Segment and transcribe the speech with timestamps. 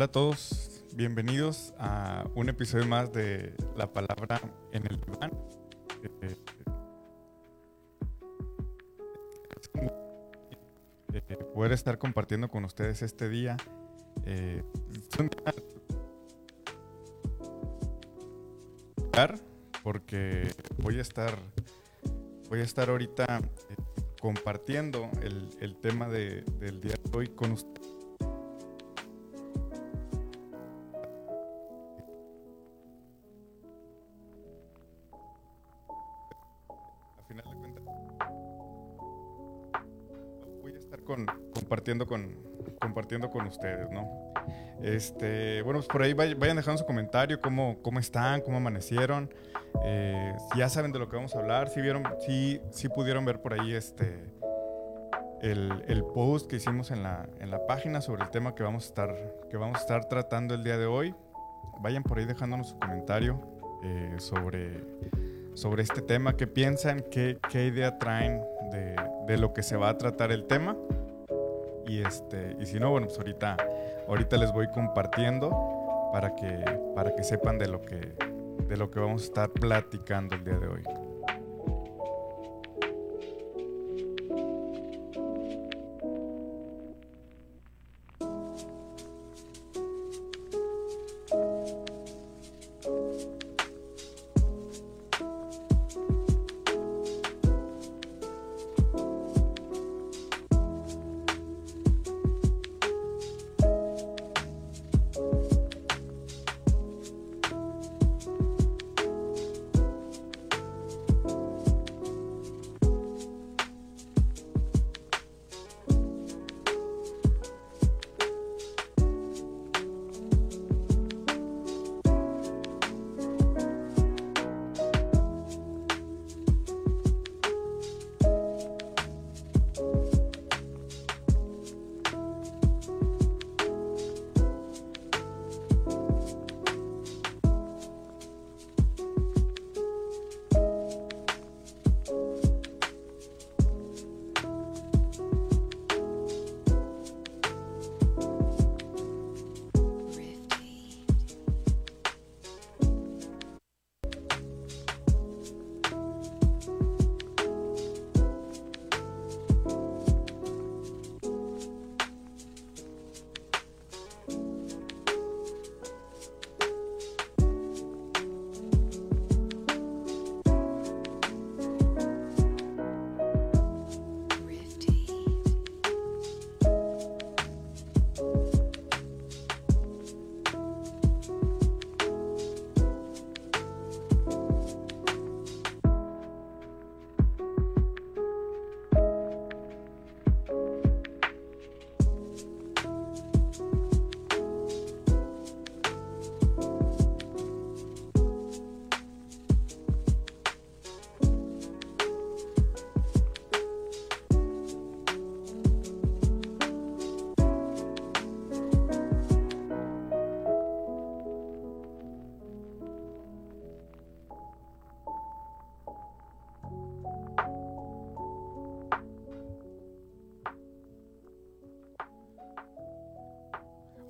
[0.00, 4.40] Hola a todos, bienvenidos a un episodio más de La Palabra
[4.72, 5.30] en el Diván.
[6.02, 6.36] Eh,
[11.12, 13.58] eh, poder estar compartiendo con ustedes este día.
[14.24, 14.62] Eh,
[19.82, 21.38] porque voy a estar
[22.48, 23.42] voy a estar ahorita
[24.18, 27.79] compartiendo el, tema del día de hoy con ustedes
[41.80, 42.36] compartiendo con,
[42.78, 44.06] compartiendo con ustedes, ¿no?
[44.82, 49.32] Este, bueno, pues por ahí vayan dejando su comentario, cómo, cómo están, cómo amanecieron.
[49.84, 53.40] Eh, ya saben de lo que vamos a hablar, si vieron, si, si pudieron ver
[53.40, 54.24] por ahí este,
[55.40, 58.84] el, el, post que hicimos en la, en la página sobre el tema que vamos,
[58.84, 59.14] a estar,
[59.50, 61.14] que vamos a estar tratando el día de hoy.
[61.80, 63.40] Vayan por ahí dejándonos su comentario
[63.82, 64.84] eh, sobre,
[65.54, 68.96] sobre este tema, qué piensan, qué, qué idea traen de,
[69.26, 70.76] de lo que se va a tratar el tema.
[71.90, 73.56] Y, este, y si no, bueno, pues ahorita,
[74.06, 75.50] ahorita les voy compartiendo
[76.12, 76.62] para que,
[76.94, 78.14] para que sepan de lo que,
[78.68, 80.82] de lo que vamos a estar platicando el día de hoy.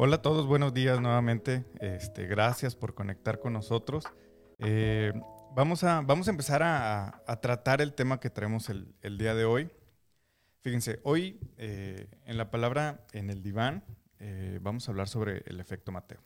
[0.02, 1.66] Hola a todos, buenos días nuevamente.
[1.78, 4.06] Este, gracias por conectar con nosotros.
[4.58, 5.12] Eh,
[5.54, 9.70] vamos, a, vamos a empezar a, tratar el tema que traemos el, día de hoy.
[10.62, 13.84] Fíjense, hoy eh, en la palabra en el diván
[14.20, 16.22] eh, vamos a hablar sobre el efecto Mateo.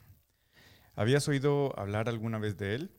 [0.95, 2.93] ¿Habías oído hablar alguna vez de él?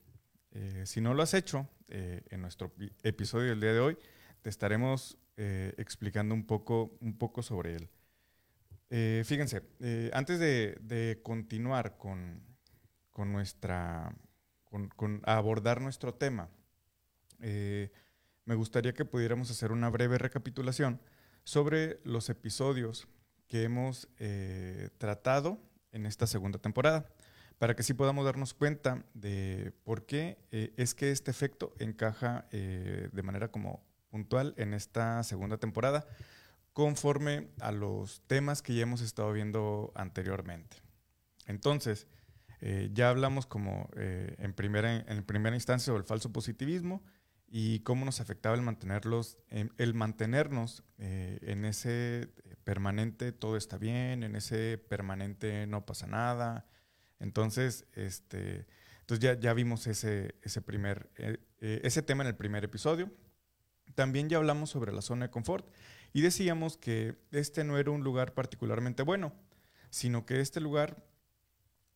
[0.84, 2.70] si no lo has hecho, en nuestro
[3.02, 3.98] episodio del día de hoy
[4.42, 7.88] te estaremos explicando un poco, un poco sobre él.
[8.88, 12.42] Eh, fíjense, eh, antes de, continuar con,
[13.16, 14.14] nuestra,
[14.64, 16.48] con, abordar nuestro tema,
[17.40, 17.90] eh,
[18.44, 21.00] me gustaría que pudiéramos hacer una breve recapitulación
[21.42, 23.08] sobre los episodios
[23.48, 24.08] que hemos
[24.98, 25.60] tratado
[25.92, 27.06] en esta segunda temporada,
[27.58, 33.22] para que sí podamos darnos cuenta de por qué es que este efecto encaja de
[33.22, 36.06] manera como puntual en esta segunda temporada
[36.76, 40.76] conforme a los temas que ya hemos estado viendo anteriormente.
[41.46, 42.06] Entonces,
[42.60, 47.02] eh, ya hablamos como eh, en, primera, en primera instancia sobre el falso positivismo
[47.48, 52.28] y cómo nos afectaba el, mantenerlos, el mantenernos eh, en ese
[52.62, 56.66] permanente todo está bien, en ese permanente no pasa nada.
[57.20, 58.66] Entonces, este,
[59.00, 61.08] entonces ya, ya vimos ese, ese, primer,
[61.58, 63.10] ese tema en el primer episodio.
[63.94, 65.66] También ya hablamos sobre la zona de confort
[66.16, 69.32] y decíamos que este no era un lugar particularmente bueno,
[69.90, 71.04] sino que este lugar,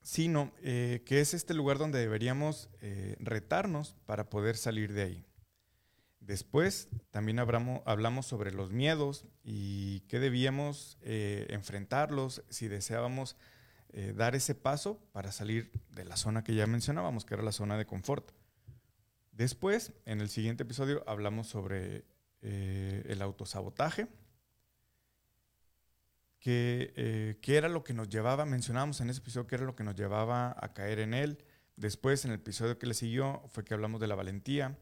[0.02, 2.68] sino eh, que es este lugar donde deberíamos
[3.18, 5.24] retarnos para poder salir de ahí.
[6.20, 13.36] Después también hablamos, hablamos sobre los miedos y qué debíamos enfrentarlos si deseábamos
[13.92, 17.50] eh, dar ese paso para salir de la zona que ya mencionábamos, que era la
[17.50, 18.30] zona de confort.
[19.32, 22.04] Después, en el siguiente episodio, hablamos sobre
[22.42, 24.08] eh, el autosabotaje,
[26.38, 29.76] que, eh, que, era lo que nos llevaba, mencionábamos en ese episodio que era lo
[29.76, 31.44] que nos llevaba a caer en él.
[31.76, 34.78] Después, en el episodio que le siguió, fue que hablamos de la valentía.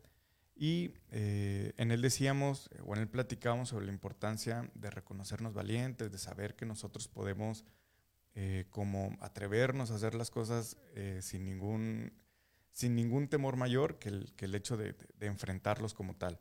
[0.61, 6.19] Y en él decíamos, o en él platicábamos sobre la importancia de reconocernos valientes, de
[6.19, 7.65] saber que nosotros podemos
[8.41, 12.13] eh, como atrevernos a hacer las cosas eh, sin, ningún,
[12.71, 16.39] sin ningún temor mayor que el, que el hecho de, enfrentarlos como tal.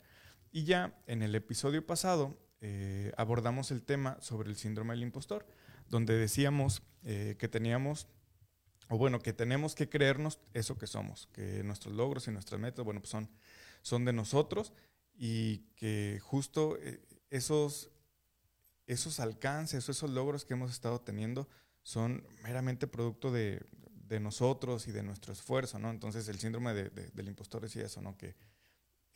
[0.58, 5.46] Y ya en el episodio pasado eh, abordamos el tema sobre el síndrome del impostor,
[5.88, 8.08] donde decíamos que teníamos,
[8.90, 12.84] o bueno, que tenemos que creernos eso que somos, que nuestros logros y nuestras metas,
[12.84, 13.30] bueno, pues son,
[13.84, 14.74] son de nosotros
[15.14, 16.76] y que justo
[17.30, 17.92] esos,
[18.88, 21.48] esos alcances, esos logros que hemos estado teniendo,
[21.84, 23.64] son meramente producto de,
[24.20, 25.92] nosotros y de nuestro esfuerzo, ¿no?
[25.92, 28.18] Entonces el síndrome del impostor decía eso, ¿no?
[28.18, 28.36] Que,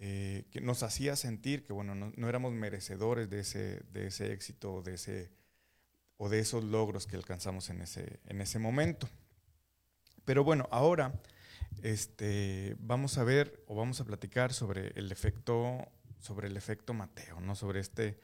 [0.03, 4.81] eh, que nos hacía sentir que, bueno, no, éramos merecedores de ese, de ese éxito
[4.81, 5.29] de, ese,
[6.17, 9.07] o de esos logros que alcanzamos en ese, en ese momento.
[10.25, 11.21] Pero bueno, ahora
[11.83, 15.87] este, vamos a ver o vamos a platicar sobre el efecto,
[16.19, 17.53] sobre el efecto Mateo, ¿no?
[17.53, 18.19] Sobre este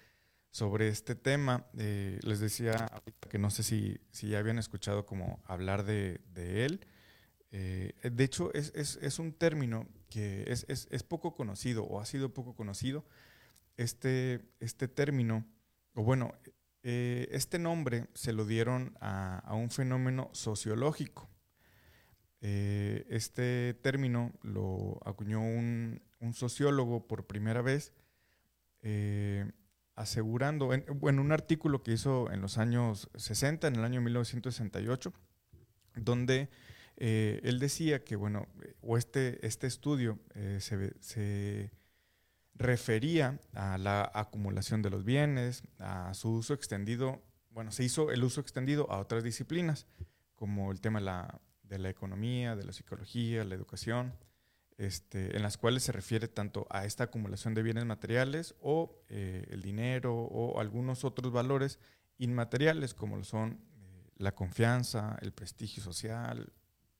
[0.49, 1.67] sobre este tema.
[1.77, 2.89] Eh, les decía
[3.29, 6.87] que no sé si, si, ya habían escuchado como hablar de, de él.
[7.51, 12.05] Eh, de hecho, es, es, es, un término que es, es, poco conocido o ha
[12.05, 13.05] sido poco conocido.
[13.77, 15.45] Este, este término,
[15.93, 16.33] o bueno,
[16.83, 21.29] eh, este nombre se lo dieron a, a un fenómeno sociológico.
[22.41, 27.93] este término lo acuñó un, un, sociólogo por primera vez
[29.97, 30.85] asegurando, en,
[31.19, 35.11] un artículo que hizo en los años 60, en el año 1968,
[35.95, 36.49] donde
[36.97, 38.47] eh, él decía que, bueno,
[38.81, 41.71] o este, este estudio eh, se,
[42.55, 48.23] refería a la acumulación de los bienes, a su uso extendido, bueno, se hizo el
[48.23, 49.85] uso extendido a otras disciplinas,
[50.33, 50.99] como el tema
[51.61, 54.13] de la, economía, de la psicología, la educación,
[54.79, 59.45] este, en las cuales se refiere tanto a esta acumulación de bienes materiales o eh,
[59.49, 61.79] el dinero o algunos otros valores
[62.17, 66.51] inmateriales como lo son eh, la confianza, el prestigio social,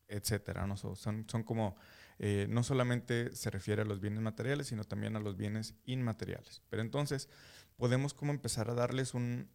[0.08, 0.66] etcétera.
[0.68, 0.78] ¿no?
[0.78, 1.76] Son, como,
[2.20, 6.62] eh, no solamente se refiere a los bienes materiales, sino también a los bienes inmateriales.
[6.70, 7.30] Pero entonces
[7.76, 9.50] podemos como empezar a darles un,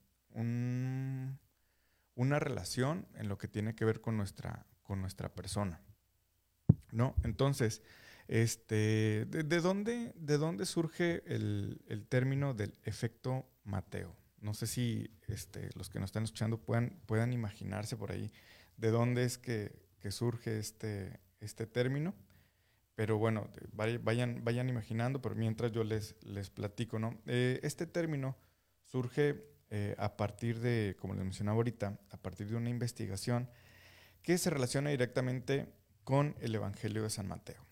[2.15, 5.81] una relación en lo que tiene que ver con nuestra, con nuestra persona.
[6.91, 7.15] ¿no?
[7.25, 7.83] Entonces,
[8.29, 14.15] este, ¿de, dónde, ¿De dónde surge el, el, término del efecto Mateo?
[14.41, 18.33] No sé si este, los que nos están escuchando puedan, puedan imaginarse por ahí
[18.77, 22.15] de dónde es que, que surge este, este término.
[22.95, 27.19] Pero bueno, vayan, vayan imaginando, pero mientras yo les, les platico, ¿no?
[27.27, 28.37] Eh, este término
[28.85, 33.49] surge eh, a partir de, como les mencionaba ahorita, a partir de una investigación
[34.23, 35.73] que se relaciona directamente
[36.05, 37.65] con el Evangelio de San Mateo.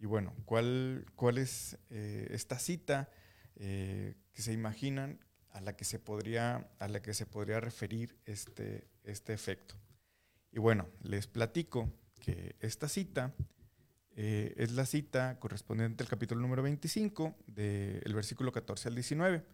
[0.00, 3.10] Y bueno, ¿cuál, cuál es eh, esta cita
[3.58, 5.18] que se imaginan
[5.48, 9.76] a la que se podría, a la que se podría referir este, este efecto?
[10.56, 13.34] Y bueno, les platico que esta cita
[14.12, 19.44] eh, es la cita correspondiente al capítulo número 25 del versículo 14 al 19,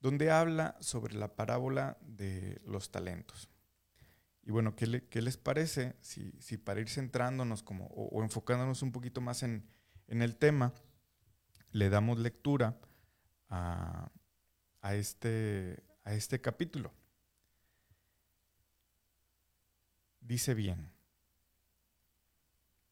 [0.00, 3.48] donde habla sobre la parábola de los talentos.
[4.42, 9.44] Y bueno, ¿qué, les parece si, para ir centrándonos como, o enfocándonos un poquito más
[9.44, 9.64] en,
[10.08, 10.74] en el tema,
[11.70, 12.80] le damos lectura
[13.48, 14.10] a,
[14.90, 16.92] este, a este capítulo.
[20.28, 20.92] Dice bien,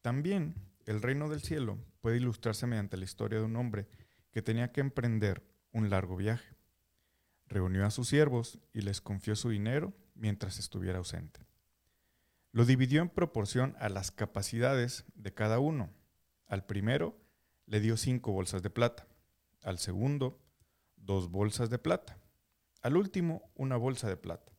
[0.01, 0.55] también
[0.87, 3.87] el reino del cielo puede ilustrarse mediante la historia de un hombre
[4.31, 6.55] que tenía que emprender un largo viaje.
[7.45, 11.45] Reunió a sus siervos y les confió su dinero mientras estuviera ausente.
[12.53, 15.91] Lo dividió en proporción a las capacidades de cada uno
[16.47, 17.21] al primero
[17.67, 19.05] le dio cinco bolsas de plata,
[19.61, 20.41] al segundo
[20.95, 22.17] dos bolsas de plata,
[22.81, 24.51] al último una bolsa de plata.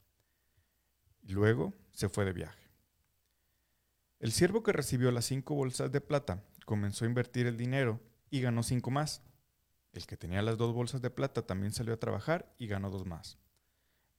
[1.23, 2.58] Luego se fue de viaje.
[4.21, 8.01] El siervo que recibió las cinco bolsas de plata comenzó a invertir el dinero
[8.31, 9.23] y ganó cinco más.
[9.93, 13.07] El que tenía las dos bolsas de plata también salió a trabajar y ganó dos
[13.07, 13.39] más.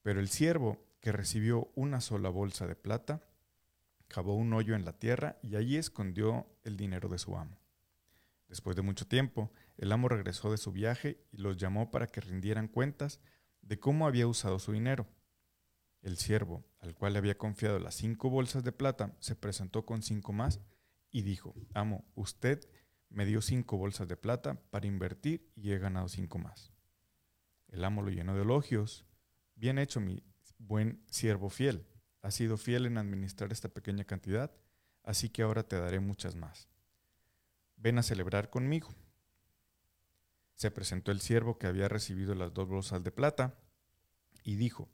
[0.02, 3.22] Pero el siervo que recibió una sola bolsa de plata
[4.08, 7.58] cavó un hoyo en la tierra y allí escondió el dinero de su amo.
[8.48, 12.22] Después de mucho tiempo, el amo regresó de su viaje y los llamó para que
[12.22, 13.20] rindieran cuentas
[13.60, 15.06] de cómo había usado su dinero.
[16.02, 20.02] El siervo, al cual le había confiado las cinco bolsas de plata, se presentó con
[20.02, 20.60] cinco más
[21.10, 22.66] y dijo, Amo, usted
[23.10, 26.72] me dio cinco bolsas de plata para invertir y he ganado cinco más.
[27.68, 29.04] El amo lo llenó de elogios.
[29.54, 30.24] Bien hecho, mi
[30.58, 31.86] buen siervo fiel.
[32.22, 34.52] Has sido fiel en administrar esta pequeña cantidad,
[35.02, 36.68] así que ahora te daré muchas más.
[37.76, 38.88] Ven a celebrar conmigo.
[40.54, 43.58] Se presentó el siervo que había recibido las dos bolsas de plata
[44.44, 44.90] y dijo,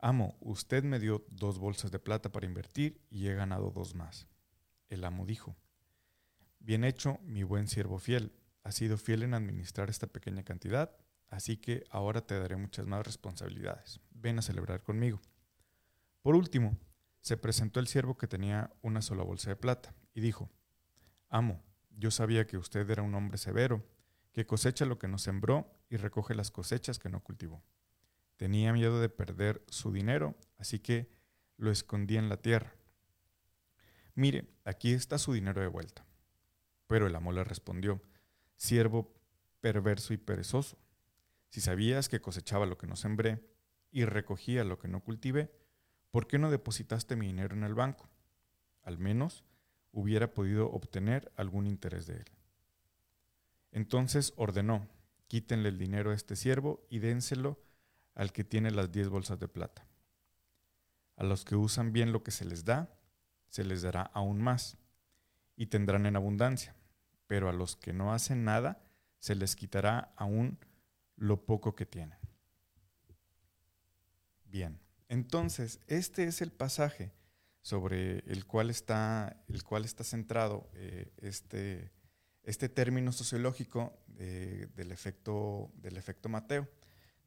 [0.00, 4.28] Amo, usted me dio dos bolsas de plata para invertir y he ganado dos más.
[4.88, 5.56] El amo dijo,
[6.60, 8.32] Bien hecho, mi buen siervo fiel,
[8.62, 13.04] has sido fiel en administrar esta pequeña cantidad, así que ahora te daré muchas más
[13.04, 14.00] responsabilidades.
[14.10, 15.20] Ven a celebrar conmigo.
[16.22, 16.78] Por último,
[17.20, 20.48] se presentó el siervo que tenía una sola bolsa de plata y dijo,
[21.28, 23.84] Amo, yo sabía que usted era un hombre severo
[24.32, 27.64] que cosecha lo que no sembró y recoge las cosechas que no cultivó.
[28.38, 31.10] Tenía miedo de perder su dinero, así que
[31.56, 32.72] lo escondí en la tierra.
[34.14, 36.06] Mire, aquí está su dinero de vuelta.
[36.86, 38.00] Pero el amo le respondió,
[38.56, 39.12] siervo
[39.60, 40.78] perverso y perezoso,
[41.48, 43.44] si sabías que cosechaba lo que no sembré
[43.90, 45.52] y recogía lo que no cultivé,
[46.12, 48.08] ¿por qué no depositaste mi dinero en el banco?
[48.82, 49.44] Al menos
[49.90, 52.30] hubiera podido obtener algún interés de él.
[53.72, 54.88] Entonces ordenó,
[55.26, 57.58] quítenle el dinero a este siervo y dénselo
[58.18, 59.86] al que tiene las diez bolsas de plata.
[61.16, 62.90] A los que usan bien lo que se les da,
[63.48, 64.76] se les dará aún más,
[65.56, 66.74] y tendrán en abundancia,
[67.28, 68.82] pero a los que no hacen nada,
[69.20, 70.58] se les quitará aún
[71.16, 72.18] lo poco que tienen.
[74.44, 77.12] Bien, entonces este es el pasaje
[77.62, 81.92] sobre el cual está, el cual está centrado eh, este,
[82.42, 86.68] este término sociológico del, efecto, del efecto Mateo.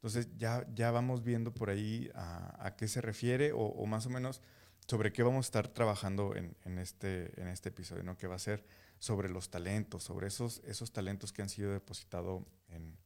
[0.01, 4.41] Entonces ya, ya vamos viendo por ahí a, qué se refiere o, más o menos
[4.87, 8.17] sobre qué vamos a estar trabajando en, este, en este episodio, ¿no?
[8.17, 8.65] que va a ser
[8.97, 12.97] sobre los talentos, sobre esos, esos talentos que han sido depositados en,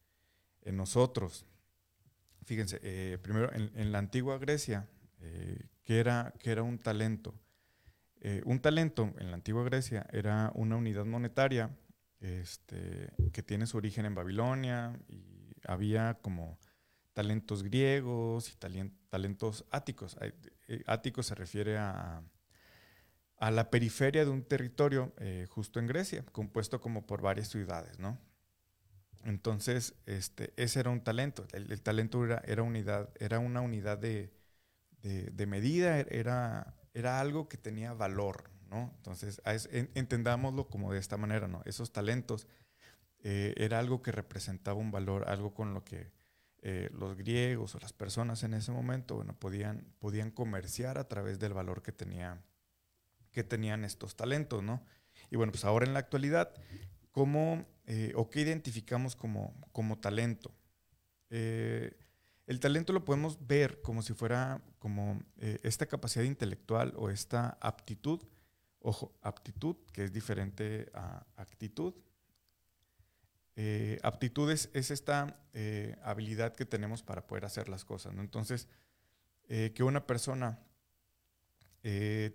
[0.74, 1.46] nosotros.
[2.46, 4.88] Fíjense, eh, primero en, la antigua Grecia,
[5.20, 7.36] eh, ¿qué, era, era un talento?
[8.22, 11.78] Eh, un talento en la antigua Grecia era una unidad monetaria
[12.22, 16.58] este, que tiene su origen en Babilonia y había como
[17.16, 18.56] talentos griegos y
[19.10, 20.16] talentos áticos.
[20.68, 22.22] Eh, ático se refiere a,
[23.38, 27.98] a la periferia de un territorio eh, justo en Grecia, compuesto como por varias ciudades,
[27.98, 28.20] ¿no?
[29.24, 31.48] Entonces, este, ese era un talento.
[31.52, 34.32] El, talento era, era, unidad, era una unidad de,
[35.02, 38.52] de, medida, era, era algo que tenía valor,
[38.98, 39.42] entonces,
[39.94, 41.62] entendámoslo como de esta manera, ¿no?
[41.66, 42.48] Esos talentos
[43.24, 46.12] eh, era algo que representaba un valor, algo con lo que
[46.68, 51.38] eh, los griegos o las personas en ese momento, bueno, podían, podían comerciar a través
[51.38, 52.42] del valor que, tenía,
[53.32, 54.84] que tenían estos talentos, ¿no?
[55.30, 56.54] Y bueno, pues ahora en la actualidad,
[57.12, 60.54] ¿cómo eh, o qué identificamos como, como talento?
[61.28, 65.22] el talento lo podemos ver como si fuera como
[65.64, 68.22] esta capacidad intelectual o esta aptitud
[68.88, 71.96] Ojo, aptitud, que es diferente a actitud.
[73.56, 78.14] Eh, aptitud es, esta eh, habilidad que tenemos para poder hacer las cosas.
[78.18, 78.68] Entonces,
[79.48, 80.60] eh, que una persona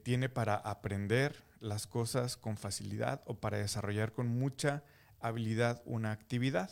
[0.04, 4.85] tiene para aprender las cosas con facilidad o para desarrollar con mucha
[5.18, 6.70] habilidad una actividad.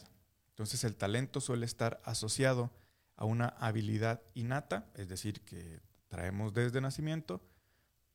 [0.50, 2.70] Entonces, el talento suele estar asociado
[3.16, 7.42] a una habilidad innata, es decir, que traemos desde nacimiento,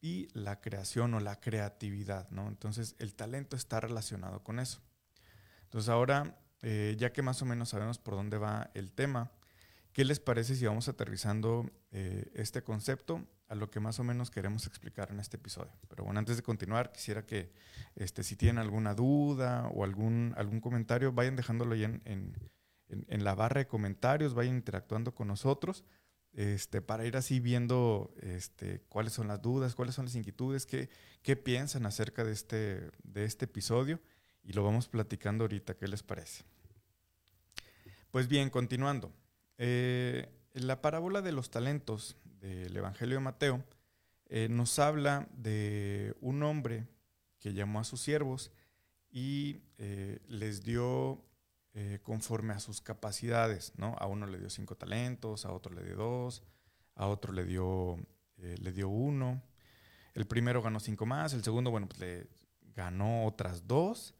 [0.03, 2.49] y la creación o la creatividad, ¿no?
[2.49, 4.81] Entonces el talento está relacionado con eso.
[5.73, 9.31] Entonces ahora, eh, ya que más o menos sabemos por dónde va el tema,
[9.91, 14.29] ¿qué les parece si vamos aterrizando eh, este concepto a lo que más o menos
[14.29, 15.71] queremos explicar en este episodio?
[15.87, 17.51] Pero bueno, antes de continuar, quisiera que
[17.95, 23.33] este, si tienen alguna duda o algún, algún comentario, vayan dejándolo ahí en, en, la
[23.33, 25.85] barra de comentarios, vayan interactuando con nosotros
[26.33, 30.91] este, para ir así viendo este, cuáles son las dudas, cuáles son las inquietudes, qué,
[31.23, 33.99] qué piensan acerca de este, de este episodio
[34.43, 36.43] y lo vamos platicando ahorita, ¿qué les parece?
[38.11, 39.11] Pues bien, continuando.
[39.57, 43.63] Eh, la parábola de los talentos del Evangelio de Mateo
[44.27, 46.85] eh, nos habla de un hombre
[47.39, 48.51] que llamó a sus siervos
[49.09, 51.23] y eh, les dio
[52.03, 53.95] conforme a sus capacidades, ¿no?
[53.97, 56.43] A uno le dio cinco talentos, a otro le dio dos,
[56.93, 57.97] a otro le dio,
[58.37, 59.41] le dio uno.
[60.13, 62.27] El primero ganó cinco más, el segundo, bueno, pues le
[62.75, 64.13] ganó otras dos.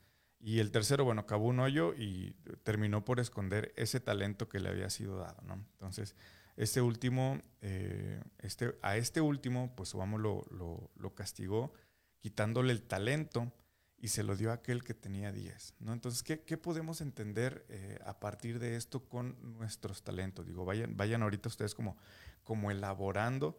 [0.45, 4.67] Y el tercero, bueno, acabó un hoyo y terminó por esconder ese talento que le
[4.67, 5.53] había sido dado, ¿no?
[5.53, 6.17] Entonces,
[6.58, 11.71] este último, eh, este, a este último, pues amo lo, lo, castigó
[12.19, 13.53] quitándole el talento
[13.97, 15.75] y se lo dio a aquel que tenía 10.
[15.79, 15.93] ¿no?
[15.93, 20.45] Entonces, ¿qué, qué podemos entender eh, a partir de esto con nuestros talentos?
[20.45, 21.97] Digo, vayan, vayan ahorita ustedes como,
[22.43, 23.58] como elaborando,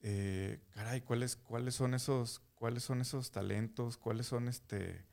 [0.00, 3.96] eh, caray, ¿cuáles, ¿cuáles, son esos, ¿cuáles son esos talentos?
[3.96, 5.06] ¿Cuáles son este,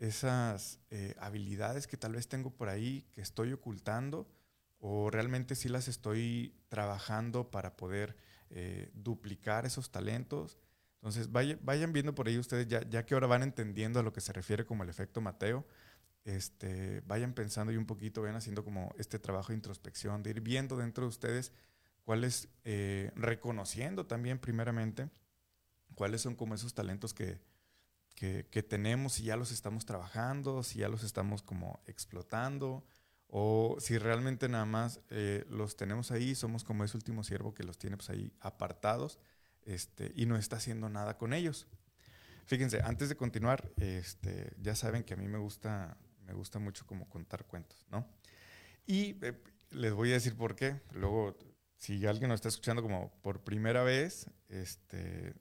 [0.00, 0.80] esas
[1.18, 4.28] habilidades que tal vez tengo por ahí que estoy ocultando?
[4.86, 8.18] o realmente sí las estoy trabajando para poder
[8.50, 10.58] eh, duplicar esos talentos.
[10.96, 14.20] Entonces vayan, viendo por ahí ustedes, ya, ya, que ahora van entendiendo a lo que
[14.20, 15.66] se refiere como el efecto Mateo,
[16.24, 20.42] este, vayan pensando y un poquito, vayan haciendo como este trabajo de introspección, de ir
[20.42, 21.50] viendo dentro de ustedes
[22.02, 25.08] cuáles, eh, reconociendo también primeramente
[25.94, 27.40] cuáles son como esos talentos que,
[28.14, 32.84] que, que tenemos, si ya los estamos trabajando, si ya los estamos como explotando,
[33.36, 37.64] o si realmente nada más eh, los tenemos ahí, somos como ese último siervo que
[37.64, 39.18] los tiene pues, ahí apartados
[39.64, 41.66] este, y no está haciendo nada con ellos.
[42.46, 46.86] Fíjense, antes de continuar, este, ya saben que a mí me gusta, me gusta mucho
[46.86, 48.06] como contar cuentos, ¿no?
[48.86, 49.32] Y eh,
[49.70, 50.80] les voy a decir por qué.
[50.92, 51.36] Luego,
[51.78, 55.34] si alguien nos está escuchando como por primera vez, este,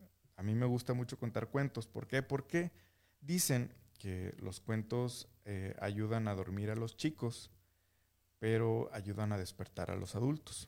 [0.43, 1.88] a mí me gusta mucho contar cuentos.
[1.88, 2.21] ¿Por qué?
[2.21, 2.71] Porque
[3.21, 7.49] dicen que los cuentos eh, ayudan a dormir a los chicos
[8.43, 10.67] pero ayudan a despertar a los adultos.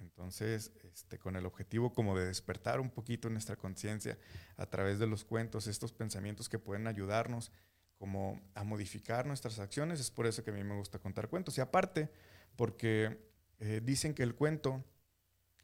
[0.00, 4.18] Entonces, este, con el objetivo como de despertar un poquito nuestra conciencia
[4.56, 7.52] a través de los cuentos, estos pensamientos que pueden ayudarnos
[7.94, 11.56] como a modificar nuestras acciones, es por eso que a mí me gusta contar cuentos.
[11.56, 12.10] Y aparte,
[12.56, 13.16] porque
[13.60, 14.84] eh, dicen que el cuento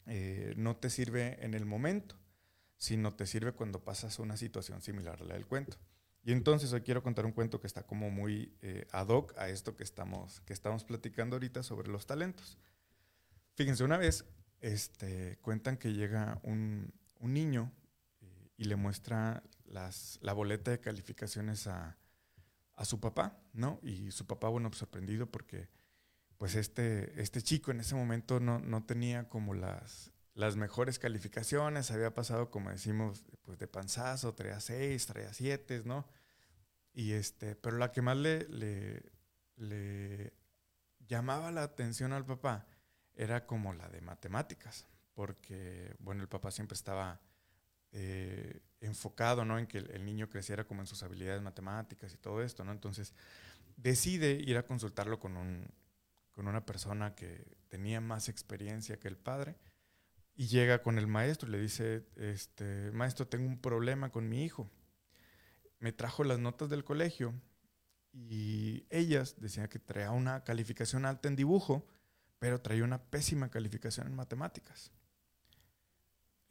[0.07, 2.17] eh, no te sirve en el momento,
[2.85, 5.79] sino te sirve cuando pasas una situación similar a la del cuento.
[6.23, 9.49] Y entonces hoy quiero contar un cuento que está como muy eh, ad hoc a
[9.49, 12.59] esto que estamos, que estamos platicando ahorita sobre los talentos.
[13.55, 14.27] Fíjense, una vez
[14.61, 17.73] este, cuentan que llega un, niño
[18.21, 21.97] eh, y le muestra las, la boleta de calificaciones a,
[22.83, 23.79] su papá, ¿no?
[23.83, 25.71] Y su papá, bueno, pues, sorprendido porque
[26.37, 31.91] pues este, este chico en ese momento no, no tenía como las, las mejores calificaciones,
[31.93, 36.07] había pasado, como decimos, pues de panzazo, traía seis, traía siete, ¿no?
[36.93, 38.47] Y este, pero la que más le,
[39.57, 40.33] le,
[41.07, 42.67] llamaba la atención al papá
[43.15, 47.21] era como la de matemáticas, porque, bueno, el papá siempre estaba
[47.93, 49.59] eh, enfocado, ¿no?
[49.59, 52.73] En que el, niño creciera como en sus habilidades matemáticas y todo esto, ¿no?
[52.73, 53.15] Entonces,
[53.77, 55.69] decide ir a consultarlo con, un,
[56.33, 59.57] con una persona que tenía más experiencia que el padre,
[60.37, 64.45] y llega con el maestro y le dice, este, maestro, tengo un problema con mi
[64.45, 64.69] hijo.
[65.79, 67.35] Me trajo las notas del colegio
[68.13, 71.87] y ellas decían que traía una calificación alta en dibujo,
[72.39, 74.91] pero traía una pésima calificación en matemáticas.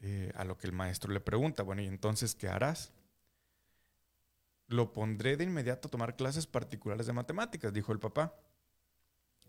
[0.00, 2.92] Eh, a lo que el maestro le pregunta, bueno, ¿y entonces qué harás?
[4.66, 8.34] Lo pondré de inmediato a tomar clases particulares de matemáticas, dijo el papá.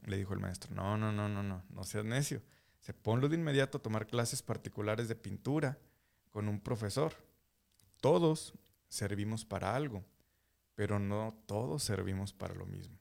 [0.04, 2.42] Le dijo el maestro, no, no, no, no, no, no seas necio
[2.86, 5.80] se ponlo de inmediato a tomar clases particulares de pintura
[6.30, 7.14] con un profesor.
[8.00, 8.54] Todos
[8.88, 10.06] servimos para algo,
[10.76, 13.00] pero no todos servimos para lo mismo.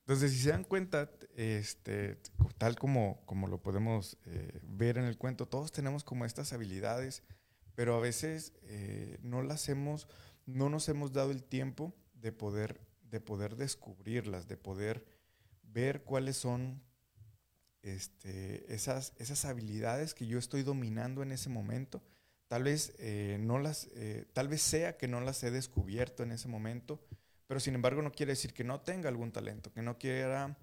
[0.00, 2.20] Entonces, si se dan cuenta, este,
[2.56, 7.22] tal como, como lo podemos eh, ver en el cuento, todos tenemos como estas habilidades,
[7.76, 10.08] pero a veces eh, no las hemos,
[10.46, 15.06] no nos hemos dado el tiempo de poder, de poder descubrirlas, de poder
[15.62, 16.87] ver cuáles son
[17.82, 22.02] este, esas, esas habilidades que yo estoy dominando en ese momento.
[22.48, 26.32] Tal vez, eh, no las, eh, tal vez sea que no las he descubierto en
[26.32, 27.00] ese momento,
[27.46, 30.56] pero sin embargo no quiere decir que no tenga algún talento, que no quiera,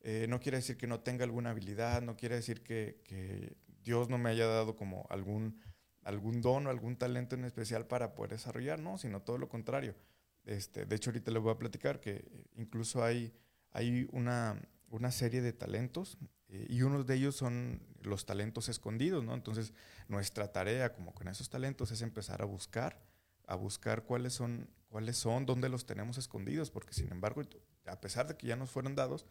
[0.00, 4.16] eh, no quiere decir que no tenga alguna habilidad, no quiere decir que, Dios no
[4.16, 5.60] me haya dado como algún,
[6.02, 9.96] algún don o algún talento en especial para poder desarrollar, no, sino todo lo contrario.
[10.44, 13.32] Este, de hecho, ahorita les voy a platicar que incluso hay,
[13.72, 14.56] hay una,
[14.88, 16.16] una serie de talentos
[16.52, 19.32] eh, y uno de ellos son los talentos escondidos, ¿no?
[19.32, 19.72] Entonces,
[20.08, 23.00] nuestra tarea como con esos talentos es empezar a buscar,
[23.46, 27.42] a buscar cuáles son, cuáles son, dónde los tenemos escondidos, porque sin embargo,
[27.86, 29.24] a pesar de que ya nos fueron dados,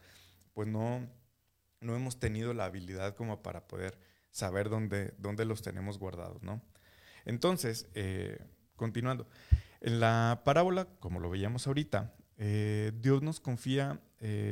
[0.54, 1.08] pues no,
[1.80, 4.00] no hemos tenido la habilidad como para poder
[4.32, 6.64] saber dónde, dónde los tenemos guardados, ¿no?
[7.26, 8.44] Entonces, eh,
[8.76, 9.28] continuando,
[9.82, 14.02] en la parábola, como lo veíamos ahorita, eh, Dios nos confía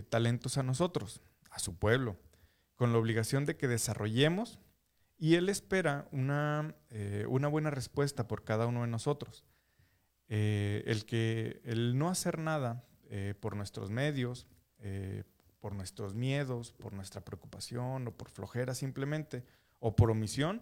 [0.10, 2.18] talentos a nosotros, a su pueblo,
[2.80, 4.58] con la obligación de que desarrollemos
[5.18, 6.74] y Él espera una,
[7.28, 9.44] una buena respuesta por cada uno de nosotros.
[10.30, 12.86] el, que, el no hacer nada
[13.42, 14.48] por nuestros medios,
[15.60, 19.44] por nuestros miedos, por nuestra preocupación o por flojera simplemente,
[19.80, 20.62] o por omisión,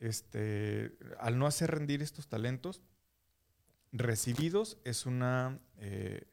[0.00, 2.82] este, al no hacer rendir estos talentos
[3.94, 6.24] recibidos es una eh,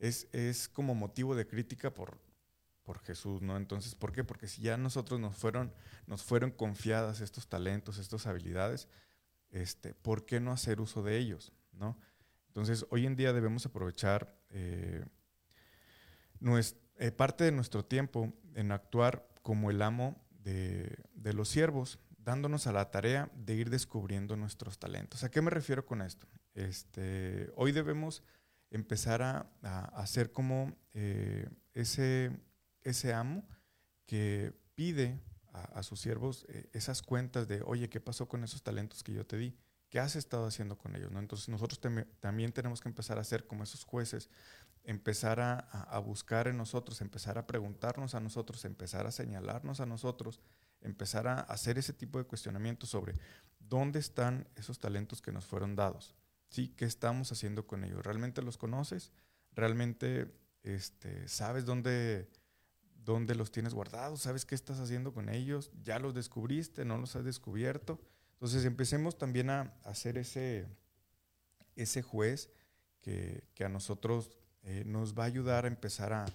[0.00, 2.18] es, como motivo de crítica por,
[2.84, 3.56] por Jesús, ¿no?
[3.56, 4.24] Entonces, ¿por qué?
[4.24, 5.72] Porque si ya nosotros nos fueron,
[6.06, 8.88] nos fueron confiadas estos talentos, estas habilidades,
[9.50, 11.52] este, ¿por qué no hacer uso de ellos?
[11.72, 11.98] ¿no?
[12.48, 15.04] Entonces, hoy en día debemos aprovechar eh,
[16.98, 22.66] eh, parte de nuestro tiempo en actuar como el amo de, de los siervos, dándonos
[22.66, 25.24] a la tarea de ir descubriendo nuestros talentos.
[25.24, 26.26] ¿A qué me refiero con esto?
[26.54, 28.22] Este, hoy debemos
[28.70, 29.46] empezar a,
[29.94, 32.32] hacer como eh, ese,
[32.84, 33.46] ese amo
[34.06, 35.20] que pide
[35.52, 39.24] a, sus siervos eh, esas cuentas de, oye, ¿qué pasó con esos talentos que yo
[39.24, 39.56] te di?
[39.88, 41.12] ¿Qué has estado haciendo con ellos?
[41.12, 41.20] ¿no?
[41.20, 41.80] Entonces nosotros
[42.20, 44.28] también tenemos que empezar a ser como esos jueces,
[44.82, 49.86] empezar a, a, buscar en nosotros, empezar a preguntarnos a nosotros, empezar a señalarnos a
[49.86, 50.40] nosotros
[50.84, 53.14] empezar a hacer ese tipo de cuestionamientos sobre
[53.58, 56.14] dónde están esos talentos que nos fueron dados.
[56.50, 56.68] ¿Sí?
[56.76, 58.04] ¿Qué estamos haciendo con ellos?
[58.04, 59.10] ¿Realmente los conoces?
[59.52, 60.32] ¿Realmente
[60.62, 62.28] este, sabes dónde,
[63.04, 64.22] dónde los tienes guardados?
[64.22, 65.70] ¿Sabes qué estás haciendo con ellos?
[65.82, 66.84] ¿Ya los descubriste?
[66.84, 68.00] ¿No los has descubierto?
[68.34, 70.66] Entonces empecemos también a hacer ese,
[71.76, 72.50] ese juez
[73.00, 74.30] que, a nosotros
[74.62, 76.26] eh, nos va a ayudar a empezar a,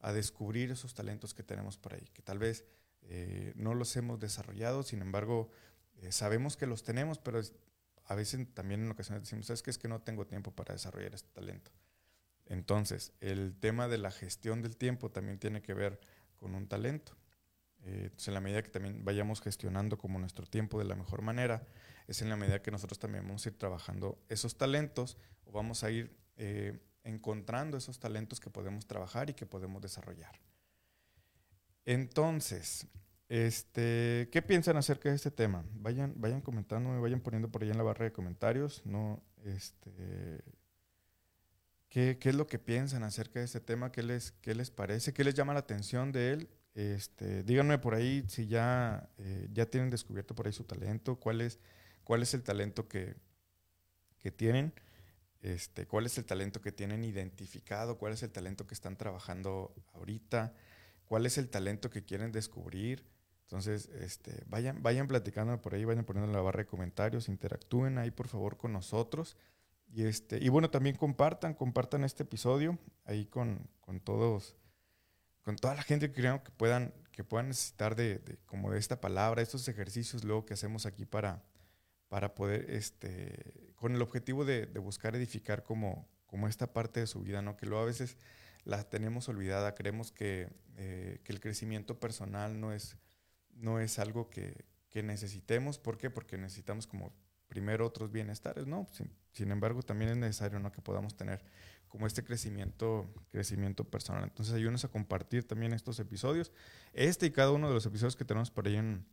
[0.00, 2.64] a descubrir esos talentos que tenemos por ahí, que tal vez
[3.02, 5.50] eh, no los hemos desarrollado, sin embargo,
[5.96, 7.40] eh, sabemos que los tenemos, pero
[8.04, 11.14] a veces también en ocasiones decimos, es que es que no tengo tiempo para desarrollar
[11.14, 11.70] este talento.
[12.46, 16.00] Entonces, el tema de la gestión del tiempo también tiene que ver
[16.46, 17.12] con un talento.
[17.82, 21.66] Eh, en la medida que también vayamos gestionando como nuestro tiempo de la mejor manera,
[22.06, 25.82] es en la medida que nosotros también vamos a ir trabajando esos talentos o vamos
[25.82, 26.16] a ir
[27.02, 30.38] encontrando esos talentos que podemos trabajar y que podemos desarrollar.
[31.84, 32.86] Entonces,
[33.28, 35.64] este, ¿qué piensan acerca de este tema?
[35.72, 39.20] Vayan, vayan comentándome, vayan poniendo por ahí en la barra de comentarios, ¿no?
[39.44, 40.42] Este,
[42.18, 43.92] ¿qué, es lo que piensan acerca de este tema?
[43.92, 45.12] ¿Qué les, qué les parece?
[45.12, 46.48] ¿Qué les llama la atención de él?
[46.74, 51.40] Este, díganme por ahí si ya, eh, ya tienen descubierto por ahí su talento, cuál
[51.40, 51.58] es,
[52.04, 53.16] cuál es el talento que,
[54.18, 54.74] que tienen,
[55.40, 59.74] este, cuál es el talento que tienen identificado, cuál es el talento que están trabajando
[59.94, 60.52] ahorita
[61.06, 63.04] cuál es el talento que quieren descubrir.
[63.42, 67.96] Entonces, este, vayan, vayan platicando por ahí, vayan poniendo en la barra de comentarios, interactúen
[67.98, 69.36] ahí por favor con nosotros.
[69.96, 74.54] Y, este, y bueno, también compartan, compartan este episodio ahí con, con todos,
[75.40, 79.00] con toda la gente que creo que puedan, que puedan necesitar de, como de esta
[79.00, 81.42] palabra, estos ejercicios luego que hacemos aquí para,
[82.08, 87.22] para poder, este, con el objetivo de, buscar edificar como, como esta parte de su
[87.22, 87.56] vida, ¿no?
[87.56, 88.18] Que luego a veces
[88.64, 92.98] la tenemos olvidada, creemos que, eh, que el crecimiento personal no es,
[93.54, 95.78] no es algo que, que, necesitemos.
[95.78, 96.10] ¿Por qué?
[96.10, 97.14] Porque necesitamos como
[97.48, 98.86] primero otros bienestares, ¿no?
[99.32, 100.72] Sin, embargo, también es necesario ¿no?
[100.72, 101.44] que podamos tener
[101.88, 104.24] como este crecimiento, crecimiento personal.
[104.24, 106.52] Entonces ayúdenos a compartir también estos episodios,
[106.92, 109.06] este y cada uno de los episodios que tenemos por ahí en,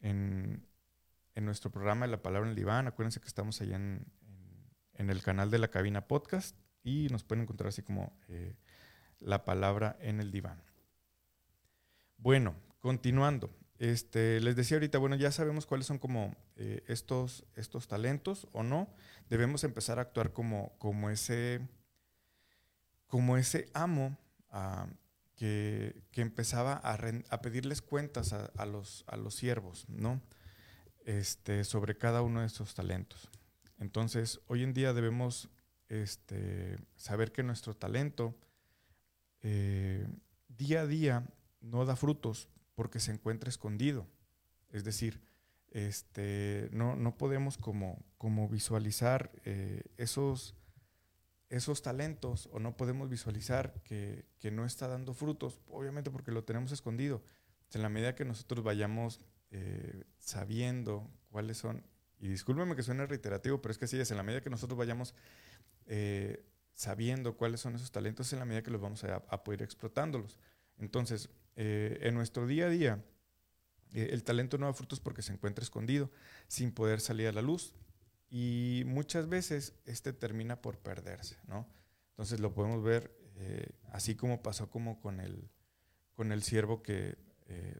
[0.00, 0.66] en,
[1.34, 2.86] en nuestro programa de La Palabra en el Diván.
[2.86, 4.06] Acuérdense que estamos ahí en,
[4.94, 8.56] en el canal de la cabina podcast y nos pueden encontrar así como eh,
[9.18, 10.62] la palabra en el diván.
[12.18, 13.50] Bueno, continuando.
[13.78, 18.62] Este, les decía ahorita, bueno, ya sabemos cuáles son como eh, estos, estos talentos o
[18.62, 18.88] no.
[19.28, 21.60] Debemos empezar a actuar como, como, ese,
[23.06, 24.16] como ese amo
[24.50, 24.86] ah,
[25.34, 30.22] que, empezaba a, pedirles cuentas a, los, a los siervos, ¿no?
[31.04, 33.28] Este, sobre cada uno de estos talentos.
[33.78, 35.50] Entonces, hoy en día debemos
[35.88, 38.34] este, saber que nuestro talento
[39.42, 40.06] eh,
[40.48, 41.26] día a día
[41.60, 44.06] no da frutos porque se encuentra escondido.
[44.70, 45.20] Es decir,
[45.70, 50.54] este, no, no podemos como, como visualizar eh, esos,
[51.50, 56.44] esos talentos o no podemos visualizar que, que, no está dando frutos, obviamente porque lo
[56.44, 57.22] tenemos escondido.
[57.72, 59.20] En la medida que nosotros vayamos
[59.50, 61.84] eh, sabiendo cuáles son,
[62.18, 64.76] y discúlpeme que suene reiterativo, pero es que así es, en la medida que nosotros
[64.76, 65.14] vayamos
[65.86, 70.38] eh, sabiendo cuáles son esos talentos en la medida que los vamos a, poder explotándolos.
[70.78, 73.04] Entonces, eh, en nuestro día a día,
[73.92, 76.10] eh, el talento no da frutos porque se encuentra escondido,
[76.48, 77.74] sin poder salir a la luz.
[78.28, 81.68] Y muchas veces este termina por perderse, ¿no?
[82.10, 85.50] Entonces lo podemos ver eh, así como pasó como con el,
[86.14, 87.16] con el siervo que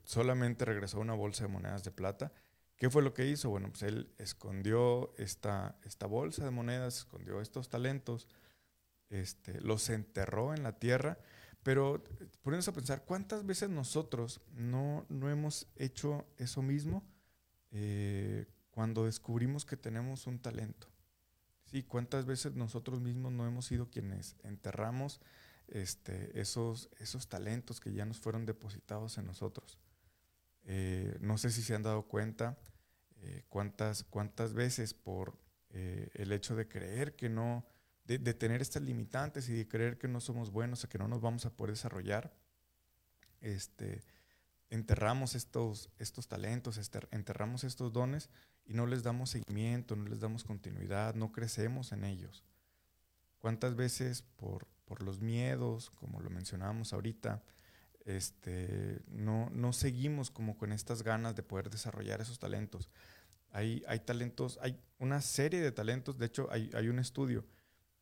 [0.05, 2.33] solamente regresó una bolsa de monedas de plata.
[2.77, 3.49] ¿Qué fue lo que hizo?
[3.49, 8.29] Bueno, pues él escondió esta, esta bolsa de monedas, escondió estos talentos,
[9.09, 11.19] este, los enterró en la tierra
[11.65, 12.05] pero
[12.43, 17.03] ponemos a pensar, ¿cuántas veces nosotros no, no hemos hecho eso mismo
[17.73, 20.89] eh, cuando descubrimos que tenemos un talento?
[21.65, 21.83] ¿Sí?
[21.83, 25.23] ¿Cuántas veces nosotros mismos no hemos sido quienes enterramos
[25.67, 29.79] este, esos, esos talentos que ya nos fueron depositados en nosotros?
[30.65, 32.59] Eh, no sé si se han dado cuenta
[33.23, 37.67] eh, cuántas, cuántas veces por el hecho de creer que no,
[38.05, 41.21] de, tener estas limitantes y de creer que no somos buenos o que no nos
[41.21, 42.33] vamos a poder desarrollar,
[43.41, 44.03] este,
[44.71, 46.79] enterramos estos, estos talentos,
[47.11, 48.29] enterramos estos dones
[48.67, 52.45] y no les damos seguimiento, no les damos continuidad, no crecemos en ellos.
[53.39, 57.43] ¿Cuántas veces por, por los miedos, como lo mencionábamos ahorita,
[58.05, 62.91] este, no, no seguimos como con estas ganas de poder desarrollar esos talentos?
[63.51, 67.47] Hay, hay talentos, hay una serie de talentos, de hecho hay, hay un estudio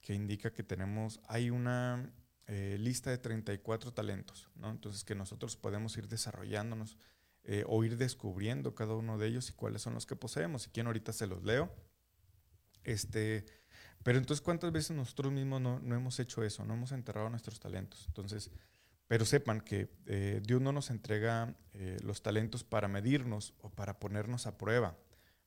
[0.03, 2.13] que indica que tenemos, hay una
[2.49, 4.71] eh, lista de 34 talentos, ¿no?
[4.71, 6.99] Entonces que nosotros podemos ir desarrollándonos
[7.45, 10.63] eh, o ir descubriendo cada uno de ellos y cuáles son los que poseemos.
[10.63, 11.73] Si quieren ahorita se los leo.
[12.83, 13.47] Este,
[14.03, 16.65] pero entonces, ¿cuántas veces nosotros mismos no, no hemos hecho eso?
[16.65, 18.05] No hemos enterrado nuestros talentos.
[18.09, 18.51] Entonces,
[19.07, 21.57] pero sepan que eh, Dios no nos entrega
[22.03, 24.97] los talentos para medirnos o para ponernos a prueba,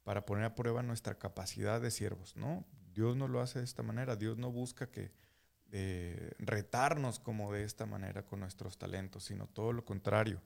[0.04, 2.66] para poner a prueba nuestra capacidad de siervos, ¿no?
[2.96, 5.12] Dios no lo hace de esta manera, Dios no busca que
[5.72, 10.42] eh, retarnos como de esta manera con nuestros talentos, sino todo lo contrario.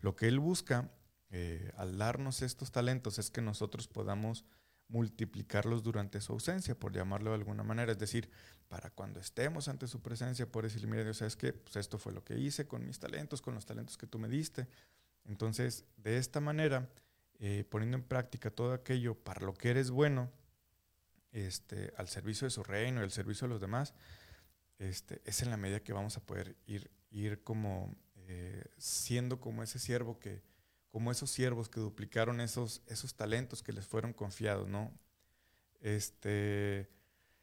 [0.00, 0.90] Lo que Él busca
[1.30, 4.44] eh, al darnos estos talentos es que nosotros podamos
[4.88, 7.92] multiplicarlos durante su ausencia, por llamarlo de alguna manera.
[7.92, 8.28] Es decir,
[8.68, 11.52] para cuando estemos ante su presencia, por decir, mira Dios, ¿sabes qué?
[11.52, 14.28] Pues esto fue lo que hice con mis talentos, con los talentos que tú me
[14.28, 14.66] diste.
[15.24, 16.90] Entonces, de esta manera,
[17.38, 20.30] eh, poniendo en práctica todo aquello para lo que eres bueno,
[21.34, 23.92] este, al servicio de su reino y al servicio de los demás,
[24.78, 27.94] este, es en la medida que vamos a poder ir, ir como
[28.26, 30.42] eh, siendo como ese siervo que,
[30.90, 34.90] como esos siervos que duplicaron esos, esos talentos que les fueron confiados, ¿no?
[35.80, 36.88] Este,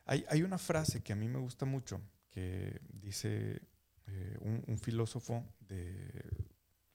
[0.06, 3.62] hay, hay una frase que a mí me gusta mucho, que dice
[4.08, 6.10] eh, un, filósofo de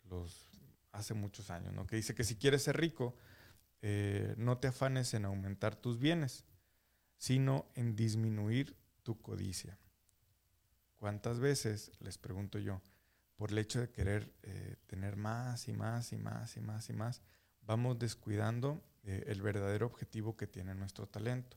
[0.05, 0.51] los
[0.93, 1.87] hace muchos años, ¿no?
[1.87, 3.15] Que dice que si quieres ser rico,
[3.83, 6.46] eh, no te afanes en aumentar tus bienes,
[7.17, 9.79] sino en disminuir tu codicia.
[10.99, 12.81] ¿Cuántas veces, les pregunto yo,
[13.37, 16.93] por el hecho de querer eh, tener más y más y más y más y
[16.93, 17.23] más,
[17.62, 21.57] vamos descuidando eh, el verdadero objetivo que tiene nuestro talento?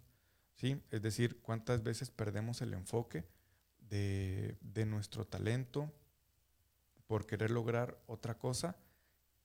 [0.55, 0.81] ¿Sí?
[0.91, 3.25] Es decir, ¿cuántas veces perdemos el enfoque
[3.79, 5.91] de, de nuestro talento
[7.07, 8.75] por querer lograr otra cosa?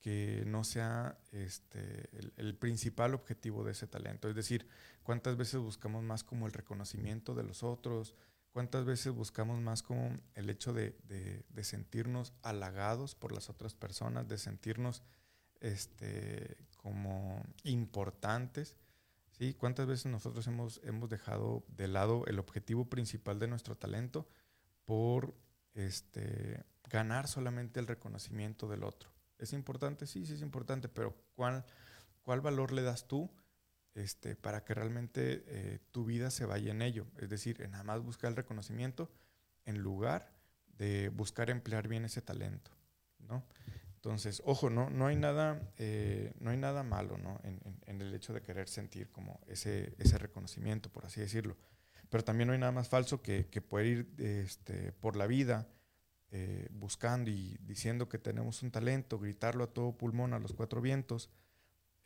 [0.05, 4.29] Que no sea este, el, principal objetivo de ese talento.
[4.29, 4.69] Es decir,
[5.03, 8.15] cuántas veces buscamos más como el reconocimiento de los otros,
[8.51, 10.95] cuántas veces buscamos más como el hecho de,
[11.63, 15.03] sentirnos halagados por las otras personas, de sentirnos
[15.61, 18.77] este, como importantes.
[19.31, 19.55] ¿sí?
[19.55, 24.29] ¿Cuántas veces nosotros hemos, hemos dejado de lado el objetivo principal de nuestro talento
[24.85, 25.35] por
[25.73, 29.14] este, ganar solamente el reconocimiento del otro?
[29.39, 30.07] ¿Es importante?
[30.07, 31.65] Sí, sí es importante, pero ¿cuál,
[32.23, 33.31] cuál valor le das tú
[33.95, 37.07] este, para que realmente eh, tu vida se vaya en ello?
[37.19, 39.11] Es decir, en nada más buscar el reconocimiento
[39.65, 40.33] en lugar
[40.79, 42.71] de buscar emplear bien ese talento,
[43.19, 43.45] ¿no?
[44.05, 47.41] Entonces, ojo, no, no, hay, nada, eh, no hay nada malo ¿no?
[47.43, 51.57] en, en, el hecho de querer sentir como ese, ese reconocimiento, por así decirlo.
[52.11, 55.67] Pero también no hay nada más falso que, que poder ir este, por la vida
[56.37, 60.81] eh, buscando y diciendo que tenemos un talento, gritarlo a todo pulmón a los cuatro
[60.81, 61.31] vientos,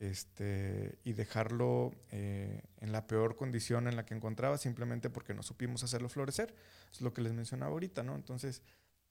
[0.00, 5.42] este, y dejarlo eh, en la peor condición en la que encontraba simplemente porque no
[5.42, 6.54] supimos hacerlo florecer.
[6.92, 8.16] Es lo que les mencionaba ahorita, ¿no?
[8.16, 8.60] Entonces,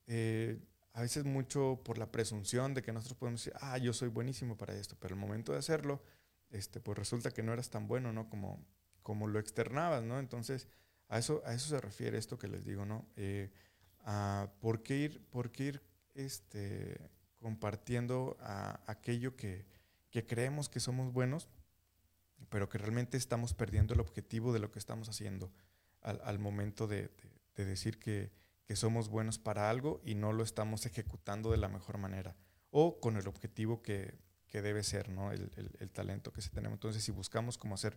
[0.06, 0.60] eh,
[0.94, 4.56] a veces mucho por la presunción de que nosotros podemos decir, ah, yo soy buenísimo
[4.56, 6.04] para esto, pero al momento de hacerlo,
[6.52, 8.30] este, pues resulta que no eras tan bueno, ¿no?
[8.30, 8.64] Como,
[9.02, 10.20] como lo externabas, ¿no?
[10.20, 10.68] Entonces,
[11.08, 13.08] a eso, a eso se refiere esto que les digo, ¿no?
[14.60, 15.82] Por qué ir, por ir
[16.16, 16.98] este,
[17.40, 18.38] compartiendo
[18.86, 19.66] aquello que,
[20.28, 21.48] creemos que somos buenos,
[22.50, 25.52] pero que realmente estamos perdiendo el objetivo de lo que estamos haciendo
[26.02, 27.12] al, momento de,
[27.56, 28.32] decir que,
[28.76, 32.36] somos buenos para algo y no lo estamos ejecutando de la mejor manera
[32.70, 34.18] o con el objetivo que,
[34.52, 35.32] debe ser, ¿no?
[35.32, 36.78] El, el, talento que se tenemos.
[36.78, 37.96] Entonces, si buscamos cómo hacer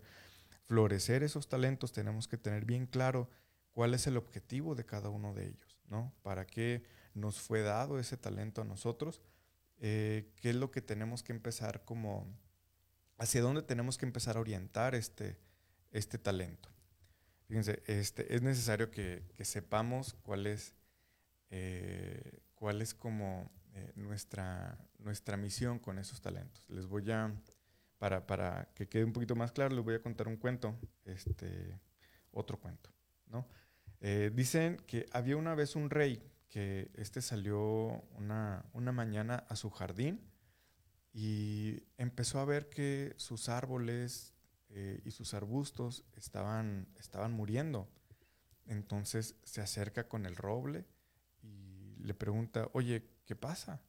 [0.66, 3.30] florecer esos talentos, tenemos que tener bien claro
[3.72, 6.14] cuál es el objetivo de cada uno de ellos, ¿no?
[6.22, 6.82] ¿Para qué
[7.14, 9.20] nos fue dado ese talento a nosotros?
[9.78, 12.26] Eh, ¿Qué es lo que tenemos que empezar como,
[13.18, 15.38] hacia dónde tenemos que empezar a orientar este,
[15.90, 16.70] este talento?
[17.48, 20.76] Fíjense, este, es necesario que, sepamos cuál es,
[21.50, 22.40] eh,
[22.96, 26.64] como eh, nuestra, nuestra misión con esos talentos.
[26.68, 27.34] Les voy a,
[27.98, 31.80] para, para, que quede un poquito más claro, les voy a contar un cuento, este,
[32.30, 32.90] otro cuento,
[33.26, 33.48] ¿no?
[34.00, 39.56] Eh, dicen que había una vez un rey que este salió una, una mañana a
[39.56, 40.20] su jardín
[41.12, 44.34] y empezó a ver que sus árboles
[44.70, 47.88] eh, y sus arbustos estaban, estaban muriendo.
[48.66, 50.86] Entonces se acerca con el roble
[51.42, 53.82] y le pregunta, oye, ¿qué pasa?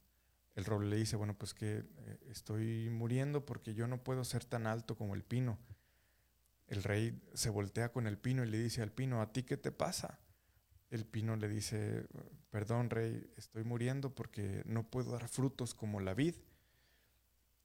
[0.54, 4.44] El roble le dice, bueno, pues que eh, estoy muriendo porque yo no puedo ser
[4.44, 5.58] tan alto como el pino.
[6.72, 9.58] El rey se voltea con el pino y le dice al pino, ¿a ti qué
[9.58, 10.18] te pasa?
[10.88, 12.06] El pino le dice,
[12.48, 16.34] perdón rey, estoy muriendo porque no puedo dar frutos como la vid.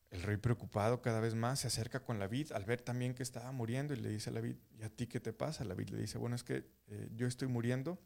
[0.10, 3.24] El rey preocupado cada vez más se acerca con la vid al ver también que
[3.24, 5.64] estaba muriendo y le dice a la vid, ¿y a ti qué te pasa?
[5.64, 7.98] La vid le dice, bueno, es que eh, yo estoy muriendo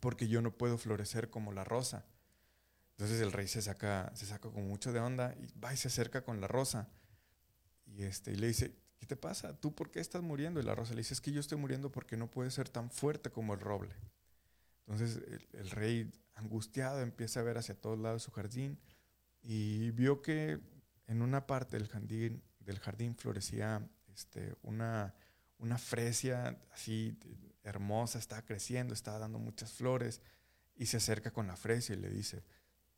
[0.00, 2.06] porque yo no puedo florecer como la rosa.
[2.90, 5.86] Entonces el rey se saca, se saca con mucho de onda y va y se
[5.86, 6.88] acerca con la rosa.
[7.86, 9.58] Y, este, y le dice, ¿qué te pasa?
[9.58, 10.60] ¿Tú por qué estás muriendo?
[10.60, 12.90] Y la rosa le dice, es que yo estoy muriendo porque no puede ser tan
[12.90, 13.94] fuerte como el roble.
[14.86, 15.20] Entonces
[15.52, 18.78] el, rey, angustiado, empieza a ver hacia todos lados su jardín
[19.42, 20.60] y vio que
[21.06, 25.14] en una parte del jardín, del jardín florecía este, una,
[25.58, 27.18] una fresia así
[27.62, 30.22] hermosa, estaba creciendo, estaba dando muchas flores
[30.74, 32.42] y se acerca con la fresia y le dice,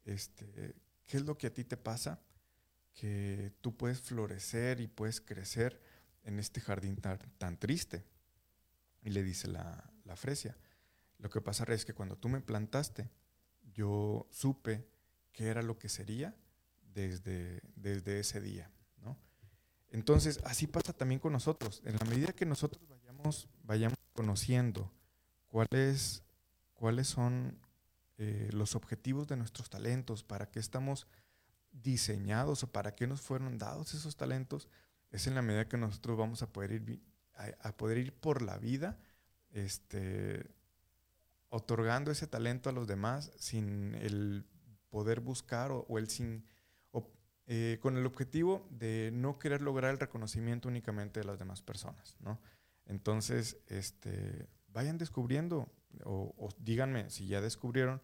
[0.05, 0.75] este,
[1.07, 2.21] ¿qué es lo que a ti te pasa?
[2.95, 5.81] Que tú puedes florecer y puedes crecer
[6.25, 8.05] en este jardín tan, triste.
[9.03, 10.57] Y le dice la, la fresia,
[11.19, 13.11] lo que pasa es que cuando tú me plantaste,
[13.73, 14.87] yo supe
[15.33, 16.35] qué era lo que sería
[16.95, 18.71] desde, desde ese día.
[18.99, 19.19] ¿no?
[19.91, 21.83] Entonces, así pasa también con nosotros.
[21.85, 24.93] En la medida que nosotros vayamos, vayamos conociendo
[25.47, 26.23] cuáles,
[26.75, 27.59] cuáles son
[28.19, 31.07] eh, los objetivos de nuestros talentos, para qué estamos
[31.73, 34.69] diseñados o para qué nos fueron dados esos talentos,
[35.11, 37.03] es en la medida que nosotros vamos a poder ir,
[37.35, 38.99] a, poder ir por la vida
[39.51, 40.47] este,
[41.49, 44.45] otorgando ese talento a los demás sin el
[44.89, 46.45] poder buscar o, el sin
[47.53, 52.17] eh, con el objetivo de no querer lograr el reconocimiento únicamente de las demás personas,
[52.21, 52.41] ¿no?
[52.87, 55.69] Entonces, este, vayan descubriendo
[56.05, 58.01] o, díganme si ya descubrieron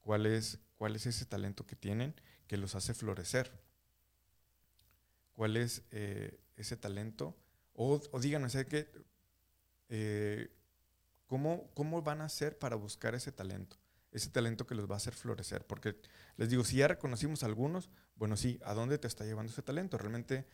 [0.00, 2.14] cuál es, cuál es ese talento que tienen
[2.46, 3.50] que los hace florecer.
[5.36, 7.36] ¿Cuál es eh, ese talento?
[7.74, 8.88] O, ¿sabes qué?
[9.88, 10.50] Eh,
[11.26, 13.76] ¿cómo, ¿Cómo van a hacer para buscar ese talento?
[14.10, 15.64] Ese talento que los va a hacer florecer.
[15.64, 15.96] Porque
[16.36, 19.98] les digo, si ya reconocimos algunos, bueno, sí, ¿a dónde te está llevando ese talento?
[19.98, 20.46] ¿Realmente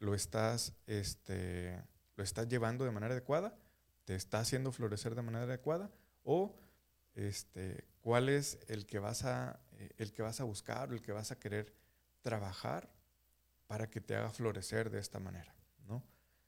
[0.00, 1.82] lo estás, este,
[2.16, 3.56] lo estás llevando de manera adecuada?
[4.04, 5.90] ¿Te está haciendo florecer de manera adecuada?
[6.24, 6.56] o
[7.14, 11.12] este, cuál es el que vas a, eh, el que vas a buscar, el que
[11.12, 11.72] vas a querer
[12.22, 12.90] trabajar
[13.66, 15.54] para que te haga florecer de esta manera,
[15.86, 16.02] ¿no?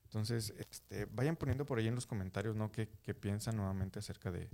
[0.05, 2.71] Entonces, este, vayan poniendo por ahí en los comentarios, ¿no?
[2.71, 4.49] ¿Qué, piensan nuevamente acerca de,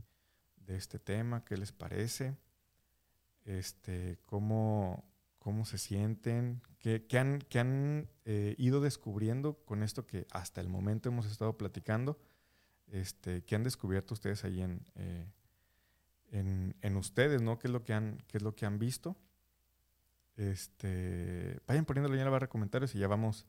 [0.68, 1.44] este tema?
[1.44, 2.36] ¿Qué les parece?
[3.44, 5.04] Este, ¿cómo,
[5.38, 6.62] cómo se sienten?
[6.78, 12.18] ¿Qué, han, han eh, ido descubriendo con esto que hasta el momento hemos estado platicando?
[12.92, 15.26] este, ¿qué han descubierto ustedes ahí en, eh,
[16.30, 17.58] en, ustedes, ¿no?
[17.58, 19.16] ¿Qué es lo que han, qué es lo que han visto?
[20.37, 23.47] Este, vayan poniéndolo ya en la barra de comentarios y ya vamos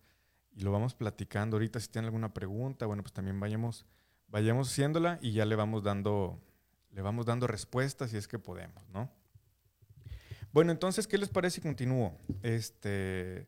[0.56, 1.80] y lo vamos platicando ahorita.
[1.80, 3.86] Si tienen alguna pregunta, bueno, pues también vayamos,
[4.28, 6.40] vayamos haciéndola y ya le vamos dando,
[6.92, 9.10] le vamos dando respuestas si es que podemos, ¿no?
[10.52, 12.16] Bueno, entonces, ¿qué les parece si continúo?
[12.44, 13.48] Este,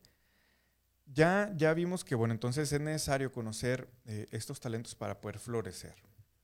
[1.05, 5.95] ya, ya vimos que, bueno, entonces es necesario conocer eh, estos talentos para poder florecer,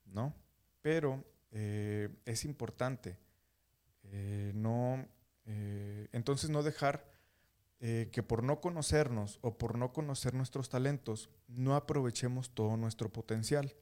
[0.05, 0.35] ¿no?
[0.83, 3.17] Pero eh, es importante
[4.03, 5.07] eh, no,
[5.45, 7.09] entonces no dejar
[7.79, 13.75] que por no conocernos o por no conocer nuestros talentos, no aprovechemos todo nuestro potencial.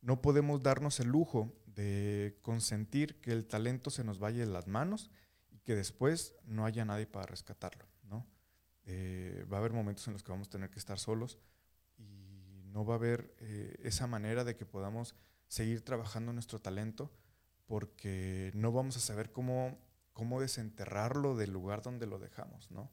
[0.00, 4.66] No podemos darnos el lujo de consentir que el talento se nos vaya de las
[4.66, 5.10] manos
[5.50, 7.86] y que después no haya nadie para rescatarlo.
[8.88, 11.40] Eh, va a haber momentos en los que vamos a tener que estar solos
[11.98, 15.16] y no va a haber eh, esa manera de que podamos
[15.48, 17.10] seguir trabajando nuestro talento
[17.66, 19.76] porque no vamos a saber cómo,
[20.16, 22.90] cómo desenterrarlo del lugar donde lo dejamos, ¿no?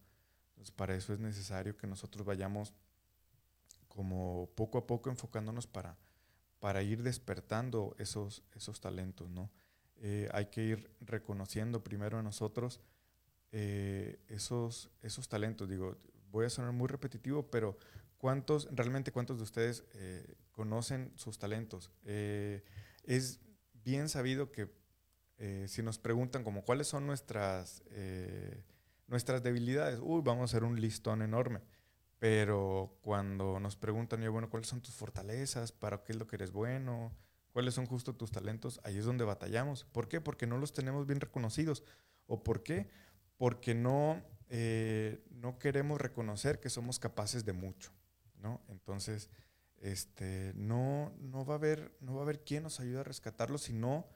[0.49, 2.74] Entonces, para eso es necesario que nosotros vayamos
[3.88, 5.97] como poco a poco enfocándonos para,
[6.59, 9.49] para ir despertando esos, esos talentos, ¿no?
[10.01, 12.82] Eh, hay que ir reconociendo primero en nosotros
[13.53, 15.69] eh, esos, esos talentos.
[15.69, 15.95] Digo,
[16.30, 17.78] voy a sonar muy repetitivo, pero
[18.17, 21.89] ¿cuántos, realmente cuántos de ustedes eh, conocen sus talentos?
[22.03, 23.39] es
[23.86, 24.82] bien sabido que
[25.67, 27.84] si nos preguntan como cuáles son nuestras,
[29.07, 31.61] nuestras debilidades, uy, vamos a hacer un listón enorme.
[32.23, 35.73] Pero cuando nos preguntan, bueno, ¿cuáles son tus fortalezas?
[35.73, 37.11] ¿Para qué es lo que eres bueno?
[37.51, 38.79] ¿Cuáles son justo tus talentos?
[38.86, 39.84] Ahí es donde batallamos.
[39.84, 40.21] ¿Por qué?
[40.21, 41.84] Porque no los tenemos bien reconocidos.
[42.25, 42.88] ¿O por qué?
[43.36, 47.91] Porque no, eh, no queremos reconocer que somos capaces de mucho.
[48.41, 48.61] ¿no?
[48.69, 49.29] Entonces,
[49.81, 53.57] este, no, no, va a haber, no va a haber quién nos ayude a rescatarlo
[53.57, 54.07] si no,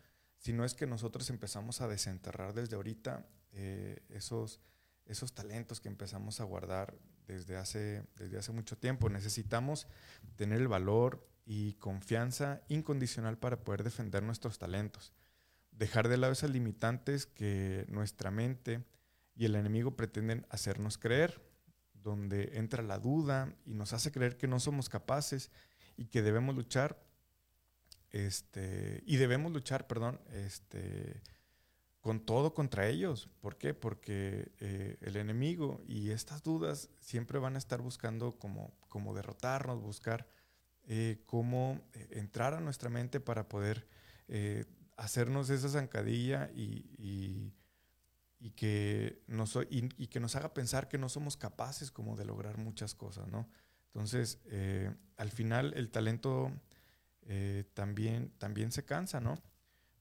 [0.48, 4.62] si no es que nosotros empezamos a desenterrar desde ahorita eh, esos,
[5.06, 9.10] esos talentos que empezamos a guardar desde hace, desde hace mucho tiempo.
[9.10, 9.88] Necesitamos
[10.38, 15.12] tener el valor y confianza incondicional para poder defender nuestros talentos.
[15.72, 18.86] Dejar de lado esas limitantes que nuestra mente
[19.36, 21.42] y el enemigo pretenden hacernos creer,
[21.92, 25.52] donde entra la duda y nos hace creer que no somos capaces
[25.98, 27.06] y que debemos luchar,
[28.12, 31.22] este, y debemos luchar, perdón, este,
[32.08, 33.30] con todo contra ellos.
[33.42, 33.74] ¿Por qué?
[33.74, 40.26] Porque eh, el enemigo y estas dudas siempre van a estar buscando cómo, derrotarnos, buscar
[40.84, 43.88] eh, cómo eh, entrar a nuestra mente para poder
[44.98, 47.54] hacernos esa zancadilla y,
[48.56, 52.94] que nos, y, que nos haga pensar que no somos capaces como de lograr muchas
[52.94, 53.50] cosas, ¿no?
[53.88, 54.40] Entonces,
[55.16, 56.52] al final el talento
[57.74, 59.38] también, también se cansa, ¿no?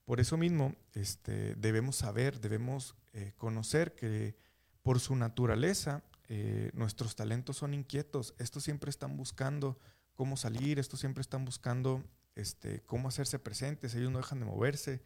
[0.07, 4.37] Por eso mismo este, debemos saber, debemos eh, conocer que
[4.81, 8.33] por su naturaleza eh, nuestros talentos son inquietos.
[8.37, 9.77] Estos siempre están buscando
[10.13, 12.05] cómo salir, estos siempre están buscando
[12.35, 15.01] este, cómo hacerse presentes, ellos no dejan de moverse,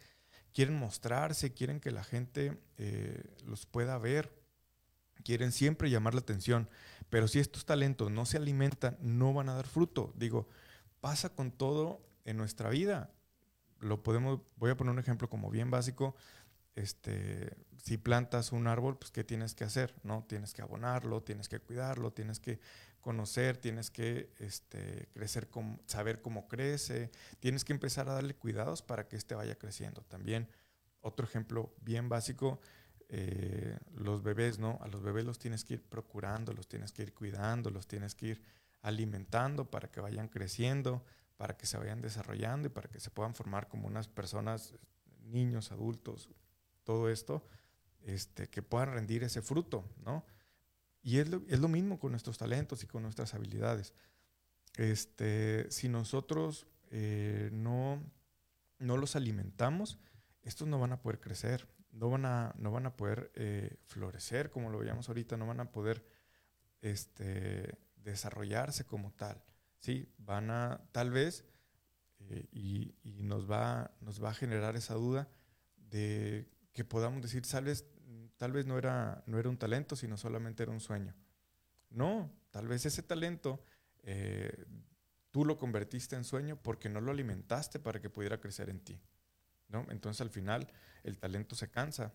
[0.53, 4.31] quieren mostrarse, quieren que la gente eh, los pueda ver,
[5.23, 6.69] quieren siempre llamar la atención.
[7.09, 10.13] Pero si estos talentos no se alimentan, no van a dar fruto.
[10.15, 10.47] Digo,
[10.99, 13.11] pasa con todo en nuestra vida
[13.81, 16.15] lo podemos, voy a poner un ejemplo como bien básico,
[16.75, 19.93] este, si plantas un árbol, pues ¿qué tienes que hacer?
[20.03, 20.23] ¿no?
[20.27, 22.59] Tienes que abonarlo, tienes que cuidarlo, tienes que
[23.01, 25.49] conocer, tienes que este, crecer,
[25.87, 30.03] saber cómo crece, tienes que empezar a darle cuidados para que éste vaya creciendo.
[30.03, 30.47] También
[31.01, 32.61] otro ejemplo bien básico,
[33.09, 34.77] eh, los bebés, ¿no?
[34.81, 38.15] A los bebés los tienes que ir procurando, los tienes que ir cuidando, los tienes
[38.15, 38.41] que ir
[38.83, 41.03] alimentando para que vayan creciendo
[41.41, 44.75] para que se vayan desarrollando y para que se puedan formar como unas personas,
[45.23, 46.29] niños, adultos,
[46.83, 47.43] todo esto,
[48.03, 50.23] este, que puedan rendir ese fruto, ¿no?
[51.01, 53.95] Y es lo, es lo mismo con nuestros talentos y con nuestras habilidades.
[54.77, 57.99] Este, si nosotros eh, no,
[58.77, 59.97] no los alimentamos,
[60.43, 64.51] estos no van a poder crecer, no van a, no van a poder eh, florecer
[64.51, 66.05] como lo veíamos ahorita, no van a poder
[66.81, 69.43] este, desarrollarse como tal.
[69.81, 70.07] ¿Sí?
[70.19, 71.43] Van a, tal vez,
[72.29, 75.27] eh, y, nos, va, nos va a generar esa duda
[75.75, 77.85] de que podamos decir, tal vez,
[78.37, 81.13] tal vez no, era, no era un talento, sino solamente era un sueño.
[81.89, 83.63] No, tal vez ese talento
[84.03, 84.65] eh,
[85.31, 89.01] tú lo convertiste en sueño porque no lo alimentaste para que pudiera crecer en ti.
[89.67, 89.85] ¿no?
[89.89, 90.67] Entonces al final
[91.03, 92.13] el talento se cansa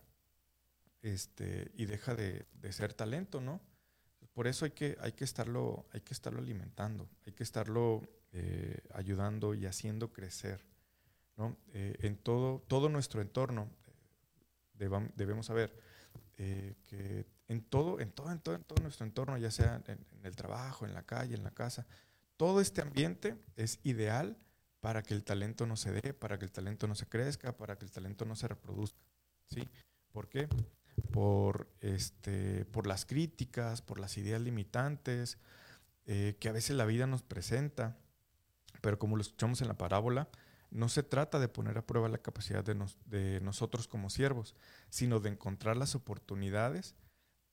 [1.03, 3.61] este, y deja de, de ser talento, ¿no?
[4.37, 8.83] Por eso hay que, hay que, estarlo, hay que estarlo alimentando, hay que estarlo eh,
[8.93, 10.63] ayudando y haciendo crecer.
[11.39, 11.57] ¿no?
[11.73, 13.71] Eh, en todo, todo nuestro entorno
[14.75, 15.75] debemos saber
[16.37, 20.05] eh, que en todo, en todo, en todo, en todo nuestro entorno, ya sea en,
[20.23, 21.87] el trabajo, en la calle, en la casa,
[22.37, 24.37] todo este ambiente es ideal
[24.81, 27.79] para que el talento no se dé, para que el talento no se crezca, para
[27.79, 29.01] que el talento no se reproduzca.
[29.49, 29.67] ¿sí?
[30.13, 30.47] ¿Por qué?
[31.13, 35.39] Por, este, por las críticas, por las ideas limitantes
[36.07, 37.97] eh, que a veces la vida nos presenta.
[38.81, 40.29] Pero como lo escuchamos en la parábola,
[40.71, 44.55] no se trata de poner a prueba la capacidad de, nosotros como siervos,
[44.91, 46.95] sino de encontrar las oportunidades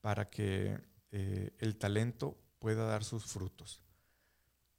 [0.01, 0.79] para que
[1.11, 3.81] eh, el talento pueda dar sus frutos.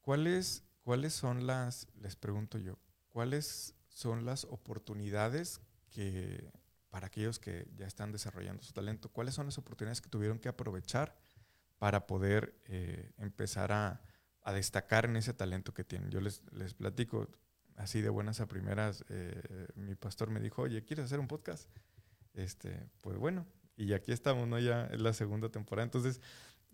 [0.00, 5.60] ¿Cuáles, ¿Cuáles son las, les pregunto yo, cuáles son las oportunidades
[5.90, 6.50] que
[6.94, 10.48] para aquellos que ya están desarrollando su talento, ¿cuáles son las oportunidades que tuvieron que
[10.48, 11.16] aprovechar
[11.80, 14.00] para poder eh, empezar a,
[14.52, 16.10] destacar en ese talento que tienen?
[16.10, 17.28] Yo les, les platico
[17.74, 21.68] así de buenas a primeras, eh, mi pastor me dijo, oye, ¿quieres hacer un podcast?
[22.34, 24.58] este, pues bueno, y aquí estamos, ¿no?
[24.58, 25.84] Ya es la segunda temporada.
[25.84, 26.20] Entonces,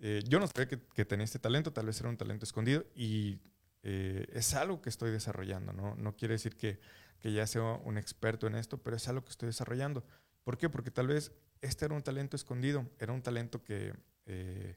[0.00, 3.38] eh, yo no sabía que, tenía este talento, tal vez era un talento escondido y
[3.82, 5.94] eh, es algo que estoy desarrollando, ¿no?
[5.96, 6.80] No quiere decir que,
[7.20, 10.04] que, ya sea un experto en esto, pero es algo que estoy desarrollando.
[10.42, 10.68] ¿Por qué?
[10.68, 13.94] Porque tal vez este era un talento escondido, era un talento que,
[14.26, 14.76] eh,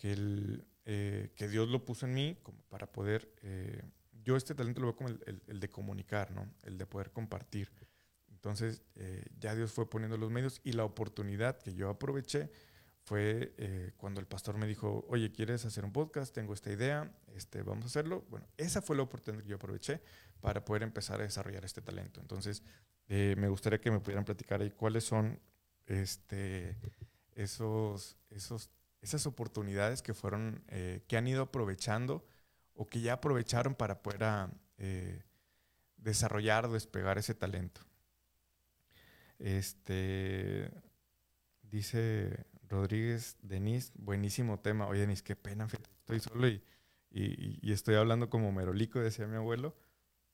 [0.00, 2.38] el, que, Dios lo puso en mí
[2.68, 3.32] para poder...
[4.22, 6.48] yo este talento lo veo como el, de comunicar, ¿no?
[6.62, 7.72] El de poder compartir.
[8.30, 8.82] Entonces,
[9.38, 12.50] ya Dios fue poniendo los medios y la oportunidad que yo aproveché
[13.06, 16.34] fue eh, cuando el pastor me dijo, oye, ¿quieres hacer un podcast?
[16.34, 18.26] Tengo esta idea, este, vamos a hacerlo.
[18.30, 20.02] Bueno, esa fue la oportunidad que yo aproveché
[20.40, 22.20] para poder empezar a desarrollar este talento.
[22.20, 22.62] Entonces,
[23.08, 25.40] eh, me gustaría que me pudieran platicar ahí cuáles son
[25.86, 26.76] este,
[27.32, 28.70] esos, esos,
[29.00, 32.26] esas oportunidades que fueron, eh, que han ido aprovechando
[32.74, 34.50] o que ya aprovecharon para poder ah,
[35.96, 37.80] desarrollar o despegar ese talento.
[39.38, 40.70] Este,
[41.62, 44.86] dice Rodríguez, Denis, buenísimo tema.
[44.86, 45.66] Oye, Denis, qué pena,
[46.00, 46.62] estoy solo y,
[47.62, 49.74] estoy hablando como merolico, decía mi abuelo,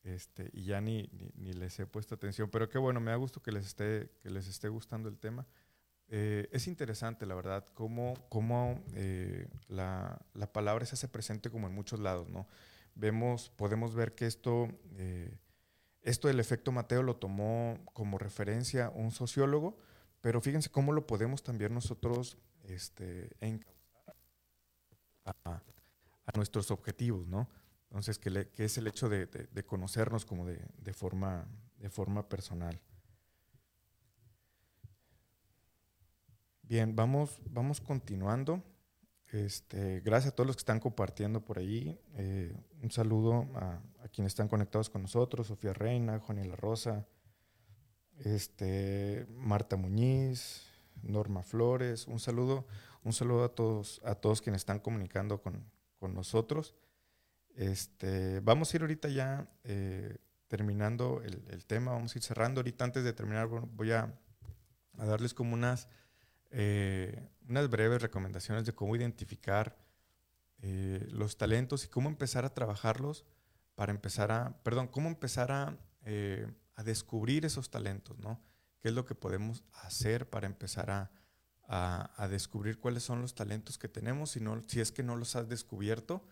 [0.03, 3.41] este, y ya ni, ni, les he puesto atención, pero qué bueno, me da gusto
[3.41, 5.47] que les esté, que les esté gustando el tema.
[6.09, 11.67] Eh, es interesante, la verdad, cómo, cómo eh, la, la, palabra se hace presente como
[11.67, 12.47] en muchos lados, ¿no?
[12.95, 15.37] Vemos, podemos ver que esto, eh,
[16.01, 19.77] esto del efecto Mateo lo tomó como referencia un sociólogo,
[20.21, 23.29] pero fíjense cómo lo podemos también nosotros este,
[25.25, 25.61] a,
[26.35, 27.49] nuestros objetivos, ¿no?
[27.93, 29.27] Entonces, que, es el hecho de,
[29.67, 31.45] conocernos como de, forma,
[31.77, 32.81] de forma personal.
[36.63, 38.63] Bien, vamos, vamos continuando.
[39.31, 41.99] Este, gracias a todos los que están compartiendo por ahí.
[42.15, 43.79] Eh, un saludo a,
[44.11, 47.05] quienes están conectados con nosotros, Sofía Reina, Juanela Rosa,
[48.17, 50.63] este, Marta Muñiz,
[51.03, 52.65] Norma Flores, un saludo,
[53.03, 55.71] un saludo a todos, a todos quienes están comunicando con,
[56.13, 56.75] nosotros.
[57.55, 62.59] Este, vamos a ir ahorita ya eh, terminando el, tema, vamos a ir cerrando.
[62.59, 64.13] Ahorita antes de terminar voy a,
[64.93, 65.87] darles como unas,
[66.51, 69.77] eh, unas breves recomendaciones de cómo identificar
[70.61, 73.25] eh, los talentos y cómo empezar a trabajarlos
[73.75, 75.77] para empezar a, perdón, cómo empezar a
[76.75, 78.41] a descubrir esos talentos, ¿no?
[78.79, 81.11] ¿Qué es lo que podemos hacer para empezar a,
[82.29, 84.31] descubrir cuáles son los talentos que tenemos?
[84.31, 86.25] Si, no, si es que no los has descubierto,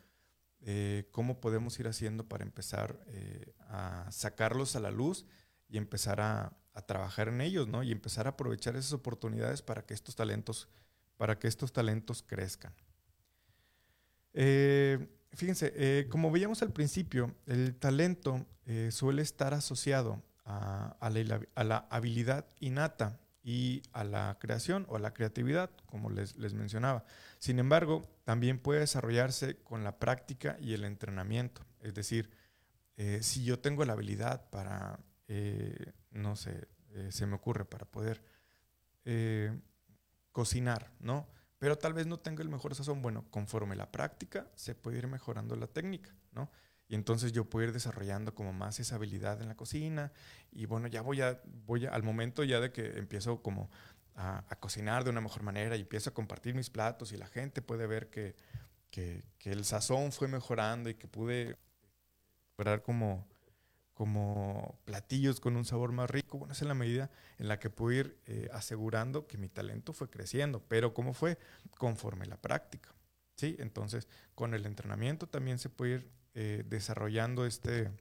[0.64, 5.26] eh, ¿cómo podemos ir haciendo para empezar eh, a sacarlos a la luz
[5.70, 6.58] y empezar a,
[6.88, 7.84] trabajar en ellos, ¿no?
[7.84, 10.70] Y empezar a aprovechar esas oportunidades para que estos talentos,
[11.18, 12.74] para que estos talentos crezcan.
[14.34, 18.48] Eh, fíjense, como veíamos al principio, el talento
[18.90, 21.10] suele estar asociado a,
[21.64, 27.06] la, habilidad innata y a la creación o a la creatividad, como les, mencionaba.
[27.40, 31.66] Sin embargo, también puede desarrollarse con la práctica y el entrenamiento.
[31.80, 32.30] Es decir,
[32.98, 37.86] eh, si yo tengo la habilidad para, eh, no sé, eh, se me ocurre, para
[37.86, 38.24] poder
[40.32, 41.28] cocinar, ¿no?
[41.58, 43.02] Pero tal vez no tenga el mejor sazón.
[43.02, 46.52] Bueno, conforme la práctica, se puede ir mejorando la técnica, ¿no?
[46.92, 50.12] Y entonces yo puedo ir desarrollando como más esa habilidad en la cocina.
[50.52, 53.72] Y bueno, ya voy a, voy al momento ya de que empiezo como
[54.16, 57.62] a, cocinar de una mejor manera y empiezo a compartir mis platos y la gente
[57.62, 58.36] puede ver que,
[58.90, 61.58] que, el sazón fue mejorando y que pude
[62.58, 63.26] lograr como,
[63.94, 66.40] como platillos con un sabor más rico.
[66.40, 69.94] Bueno, es en la medida en la que puedo ir eh, asegurando que mi talento
[69.94, 70.62] fue creciendo.
[70.68, 71.38] Pero ¿cómo fue?
[71.78, 72.94] Conforme la práctica.
[73.38, 73.56] ¿sí?
[73.60, 77.92] Entonces, con el entrenamiento también se puede ir eh, desarrollando este,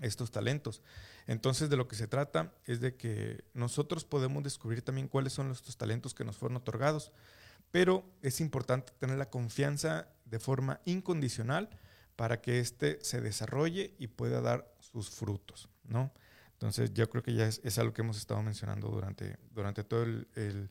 [0.00, 0.82] estos talentos.
[1.26, 5.50] Entonces, de lo que se trata es de que nosotros podemos descubrir también cuáles son
[5.50, 7.12] estos talentos que nos fueron otorgados,
[7.70, 11.68] pero es importante tener la confianza de forma incondicional
[12.14, 16.12] para que éste se desarrolle y pueda dar sus frutos, ¿no?
[16.52, 20.70] Entonces, yo creo que ya es, algo que hemos estado mencionando durante, durante, todo, el,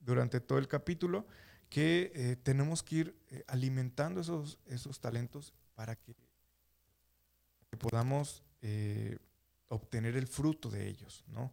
[0.00, 1.26] durante todo el capítulo,
[1.70, 6.14] que eh, tenemos que ir eh, alimentando esos, esos talentos para que,
[7.78, 9.18] podamos eh,
[9.66, 11.52] obtener el fruto de ellos, ¿no?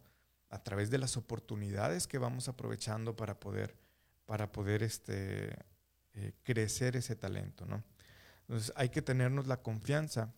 [0.50, 3.76] A través de las oportunidades que vamos aprovechando para poder,
[4.24, 5.52] para poder este,
[6.14, 7.82] eh, crecer ese talento, ¿no?
[8.42, 10.32] Entonces hay que tenernos la confianza,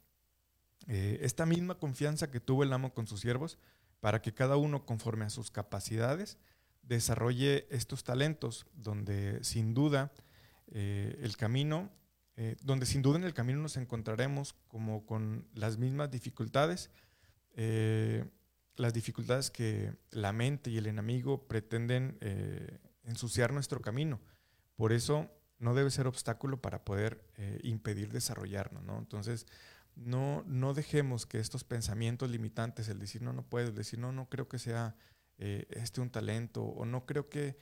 [0.87, 3.59] eh, esta misma confianza que tuvo el amo con sus siervos,
[4.01, 6.39] para que cada uno, conforme a sus capacidades,
[6.83, 10.13] desarrolle estos talentos, donde sin duda
[10.67, 11.91] el camino
[12.37, 16.91] eh, donde sin duda en el camino nos encontraremos como con las mismas dificultades,
[17.55, 18.25] eh,
[18.75, 24.21] las dificultades que la mente y el enemigo pretenden eh, ensuciar nuestro camino.
[24.75, 25.31] Por eso
[25.61, 27.25] no debe ser obstáculo para poder
[27.63, 28.99] impedir desarrollarnos, ¿no?
[28.99, 29.47] Entonces,
[29.95, 34.11] no, no dejemos que estos pensamientos limitantes, el decir no, no puedo, el decir no,
[34.11, 34.97] no creo que sea
[35.39, 37.57] este un talento, o no creo que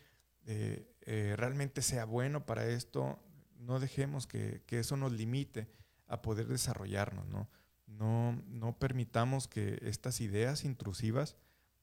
[1.36, 3.22] realmente sea bueno para esto,
[3.62, 5.68] no dejemos que, que, eso nos limite
[6.06, 7.48] a poder desarrollarnos, ¿no?
[7.86, 11.36] No, no permitamos que estas ideas intrusivas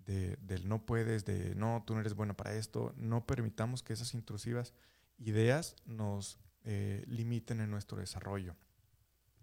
[0.06, 3.94] de, del no puedes, de no, tú no eres bueno para esto, no permitamos que
[3.94, 4.74] esas intrusivas
[5.18, 8.56] ideas nos eh, limiten en nuestro desarrollo.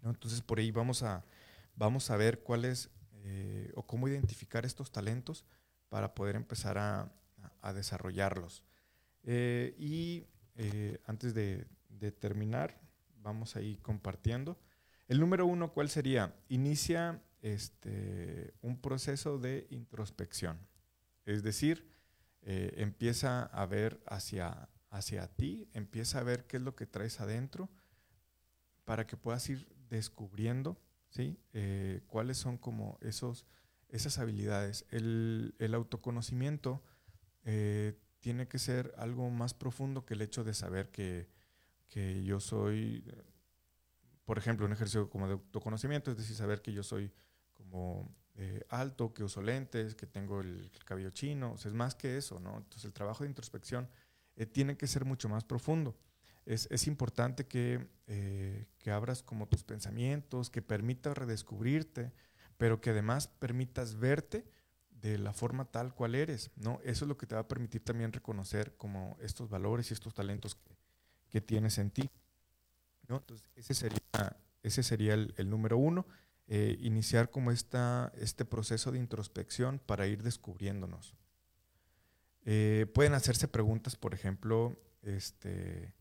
[0.03, 1.23] Entonces por ahí vamos a,
[1.75, 2.89] vamos a ver cuáles
[3.23, 5.45] eh, o cómo identificar estos talentos
[5.89, 7.11] para poder empezar a,
[7.61, 8.63] a desarrollarlos.
[9.23, 10.25] Eh, y
[11.05, 11.67] antes de,
[11.99, 12.79] de terminar,
[13.21, 14.57] vamos a ir compartiendo.
[15.07, 16.35] El número uno, ¿cuál sería?
[16.49, 20.59] Inicia este, un proceso de introspección.
[21.25, 21.89] Es decir,
[22.41, 27.19] eh, empieza a ver hacia, hacia ti, empieza a ver qué es lo que traes
[27.19, 27.69] adentro
[28.85, 30.77] para que puedas ir descubriendo
[31.09, 31.39] ¿sí?
[31.53, 33.45] Eh, cuáles son como esos,
[33.89, 34.85] esas habilidades.
[34.89, 36.83] El, autoconocimiento
[37.43, 41.27] eh, tiene que ser algo más profundo que el hecho de saber que,
[41.89, 43.03] que yo soy
[44.27, 47.13] por ejemplo, un ejercicio como de autoconocimiento, es decir, saber que yo soy
[47.53, 52.17] como eh, alto, que uso lentes, que tengo el, cabello chino, o es más que
[52.17, 52.57] eso, ¿no?
[52.57, 53.89] Entonces el trabajo de introspección
[54.35, 55.97] eh, tiene que ser mucho más profundo.
[56.45, 62.11] Es, es importante que, eh, que, abras como tus pensamientos, que permitas redescubrirte,
[62.57, 64.45] pero que además permitas verte
[64.89, 66.81] de la forma tal cual eres, ¿no?
[66.83, 70.13] Eso es lo que te va a permitir también reconocer como estos valores y estos
[70.13, 70.57] talentos
[71.29, 72.09] que tienes en ti.
[73.15, 76.05] Entonces, ese sería, ese sería el, número uno,
[76.47, 81.15] eh, iniciar como esta, este proceso de introspección para ir descubriéndonos.
[82.45, 85.93] Eh, pueden hacerse preguntas, por ejemplo, este,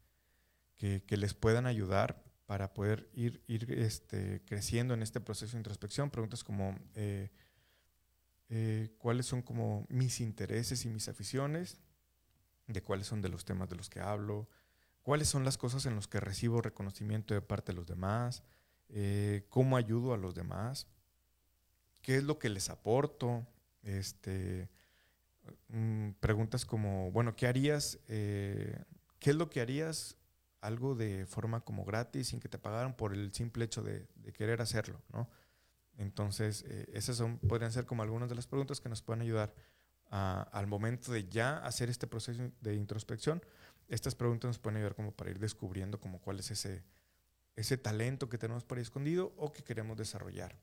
[0.74, 6.10] que, les puedan ayudar para poder ir, ir este, creciendo en este proceso de introspección.
[6.10, 7.30] Preguntas como, eh,
[8.98, 11.80] ¿cuáles son como mis intereses y mis aficiones?
[12.68, 14.48] ¿De cuáles son de los temas de los que hablo?
[15.06, 18.42] Cuáles son las cosas en las que recibo reconocimiento de parte de los demás,
[18.88, 20.88] eh, cómo ayudo a los demás,
[22.02, 23.46] qué es lo que les aporto,
[23.84, 24.68] este,
[25.68, 28.00] mm, preguntas como, bueno, ¿qué harías?
[28.08, 28.82] Eh,
[29.20, 30.16] ¿Qué es lo que harías
[30.60, 34.60] algo de forma como gratis sin que te pagaran por el simple hecho de, querer
[34.60, 35.30] hacerlo, ¿no?
[35.98, 39.54] Entonces, eh, esas son, podrían ser como algunas de las preguntas que nos pueden ayudar
[40.08, 43.42] al momento de ya hacer este proceso de introspección
[43.88, 46.82] estas preguntas nos pueden ayudar como para ir descubriendo como cuál es ese,
[47.54, 50.56] ese talento que tenemos por ahí escondido o que queremos desarrollar.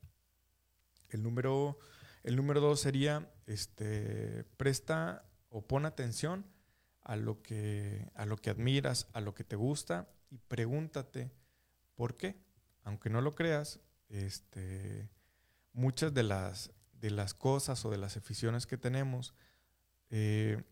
[1.08, 1.78] El número,
[2.22, 6.46] el número dos sería, este, presta o pon atención
[7.02, 11.30] a lo, que, a lo que admiras, a lo que te gusta y pregúntate
[11.94, 12.36] por qué.
[12.82, 15.08] Aunque no lo creas, este,
[15.72, 19.34] muchas de las, de las cosas o de las aficiones que tenemos
[20.10, 20.62] eh,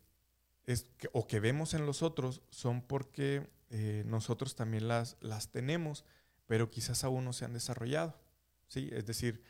[0.67, 6.05] es o que vemos en los otros son porque eh, nosotros también las, las tenemos,
[6.47, 8.21] pero quizás aún no se han desarrollado.
[8.67, 8.91] ¿sí?
[8.93, 9.43] Es decir,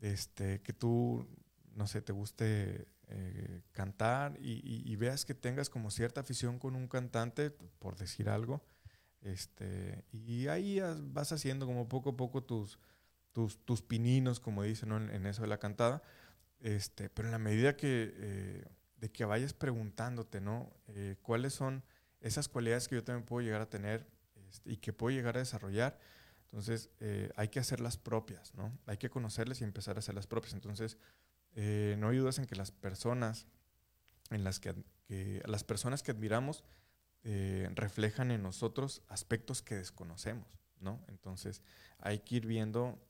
[0.00, 1.26] este, que tú,
[1.74, 6.88] no sé, te guste eh, cantar y, veas que tengas como cierta afición con un
[6.88, 8.64] cantante, por decir algo,
[9.20, 10.80] este, y ahí
[11.12, 12.78] vas haciendo como poco a poco tus,
[13.32, 16.02] tus, tus pininos, como dicen en, eso de la cantada,
[16.60, 18.12] este, pero en la medida que...
[18.16, 18.64] Eh,
[19.02, 20.72] de que vayas preguntándote, ¿no?
[20.86, 21.82] Eh, ¿Cuáles son
[22.20, 24.06] esas cualidades que yo también puedo llegar a tener
[24.48, 25.98] este, y que puedo llegar a desarrollar?
[26.44, 28.78] Entonces, eh, hay que hacerlas propias, ¿no?
[28.86, 30.54] Hay que conocerlas y empezar a hacerlas propias.
[30.54, 30.98] Entonces,
[31.56, 33.48] eh, no hay dudas en que las personas,
[34.30, 34.72] en las que,
[35.46, 36.64] las personas que admiramos,
[37.74, 40.46] reflejan en nosotros aspectos que desconocemos,
[40.80, 41.04] ¿no?
[41.08, 41.62] Entonces,
[41.98, 43.00] hay que ir viendo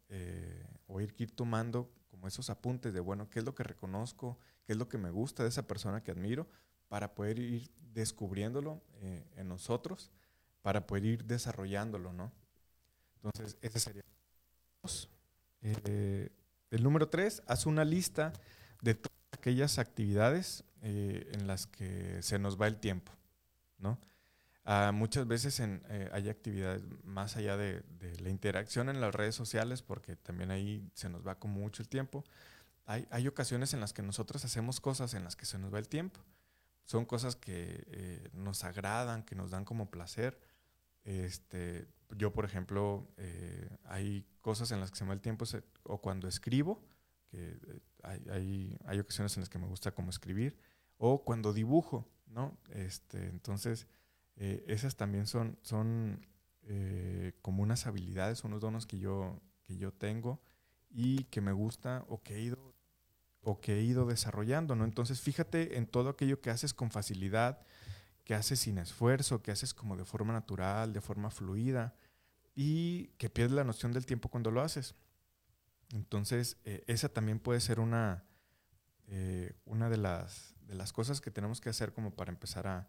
[0.87, 4.39] o ir, ir tomando como esos apuntes de, bueno, ¿qué es lo que reconozco?
[4.65, 6.49] ¿Qué es lo que me gusta de esa persona que admiro?
[6.89, 10.11] Para poder ir descubriéndolo eh, en nosotros,
[10.63, 12.33] para poder ir desarrollándolo, ¿no?
[13.17, 14.03] Entonces, ese sería.
[15.63, 16.31] Eh,
[16.71, 18.33] el número tres, haz una lista
[18.81, 23.13] de todas aquellas actividades eh, en las que se nos va el tiempo,
[23.79, 23.99] ¿no?
[24.65, 27.83] Ah, muchas veces eh, hay actividades más allá de,
[28.21, 31.89] la interacción en las redes sociales, porque también ahí se nos va como mucho el
[31.89, 32.25] tiempo.
[32.85, 35.89] Hay, ocasiones en las que nosotros hacemos cosas en las que se nos va el
[35.89, 36.21] tiempo.
[36.85, 40.41] Son cosas que eh, nos agradan, que nos dan como placer.
[41.05, 45.45] Este, yo, por ejemplo, eh, hay cosas en las que se me va el tiempo,
[45.85, 46.85] o cuando escribo,
[47.29, 47.57] que
[48.03, 50.59] hay, hay, ocasiones en las que me gusta como escribir,
[50.99, 52.59] o cuando dibujo, ¿no?
[52.71, 53.87] Este, entonces,
[54.37, 56.27] esas también son, son
[57.43, 60.43] como unas habilidades, unos donos que yo, que yo tengo
[60.91, 62.72] y que me gusta o que he ido
[63.43, 64.85] o que he ido desarrollando, ¿no?
[64.85, 67.61] Entonces, fíjate en todo aquello que haces con facilidad,
[68.25, 71.95] que haces sin esfuerzo, que haces como de forma natural, de forma fluida
[72.55, 74.95] y que pierdes la noción del tiempo cuando lo haces.
[75.93, 78.25] Entonces, eh, esa también puede ser una,
[79.09, 82.89] eh, una de, las, de las cosas que tenemos que hacer como para empezar a,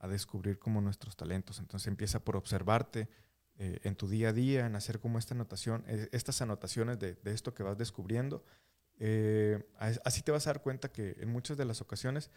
[0.00, 1.58] a descubrir como nuestros talentos.
[1.60, 3.08] Entonces, empieza por observarte,
[3.56, 7.32] eh, en tu día a día, en hacer como esta anotación, estas anotaciones de, de,
[7.32, 8.44] esto que vas descubriendo
[8.98, 12.30] eh, así te vas a dar cuenta que en muchas de las ocasiones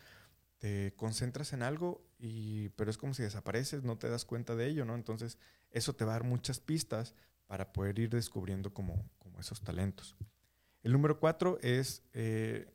[0.58, 4.68] te concentras en algo, y, pero es como si desapareces, no te das cuenta de
[4.68, 4.95] ello, ¿no?
[4.95, 5.38] Entonces,
[5.72, 7.14] eso te va a dar muchas pistas
[7.45, 10.16] para poder ir descubriendo como, como esos talentos.
[10.82, 12.74] El número cuatro es, eh,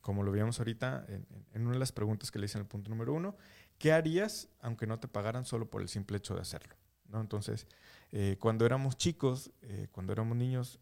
[0.00, 2.68] como lo veíamos ahorita en, en, una de las preguntas que le hice en el
[2.68, 3.36] punto número uno,
[3.78, 6.74] ¿qué harías aunque no te pagaran solo por el simple hecho de hacerlo?
[7.08, 7.20] ¿no?
[7.20, 7.66] Entonces,
[8.12, 9.52] eh, cuando éramos chicos,
[9.92, 10.80] cuando éramos niños,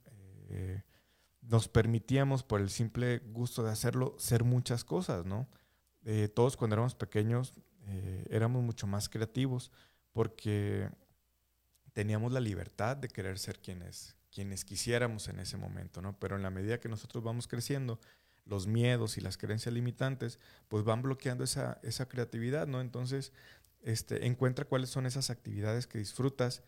[1.43, 5.49] nos permitíamos por el simple gusto de hacerlo ser muchas cosas, ¿no?
[6.05, 7.55] Eh, todos cuando éramos pequeños
[7.87, 9.73] eh, éramos mucho más creativos
[10.13, 10.91] porque
[11.93, 16.19] teníamos la libertad de querer ser quienes, quienes quisiéramos en ese momento, ¿no?
[16.19, 17.99] Pero en la medida que nosotros vamos creciendo,
[18.45, 22.81] los miedos y las creencias limitantes, pues van bloqueando esa, esa creatividad, ¿no?
[22.81, 23.33] Entonces,
[23.81, 26.63] este, encuentra cuáles son esas actividades que disfrutas,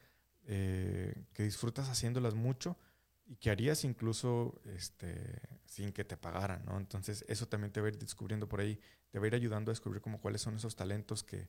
[0.47, 2.77] eh, que disfrutas haciéndolas mucho
[3.31, 6.77] y que harías incluso este, sin que te pagaran, ¿no?
[6.77, 9.71] Entonces eso también te va a ir descubriendo por ahí, te va a ir ayudando
[9.71, 11.49] a descubrir como cuáles son esos talentos que,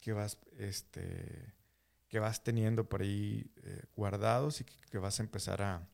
[0.00, 1.54] que vas, este,
[2.06, 5.88] que vas teniendo por ahí eh, guardados y que, vas a empezar a,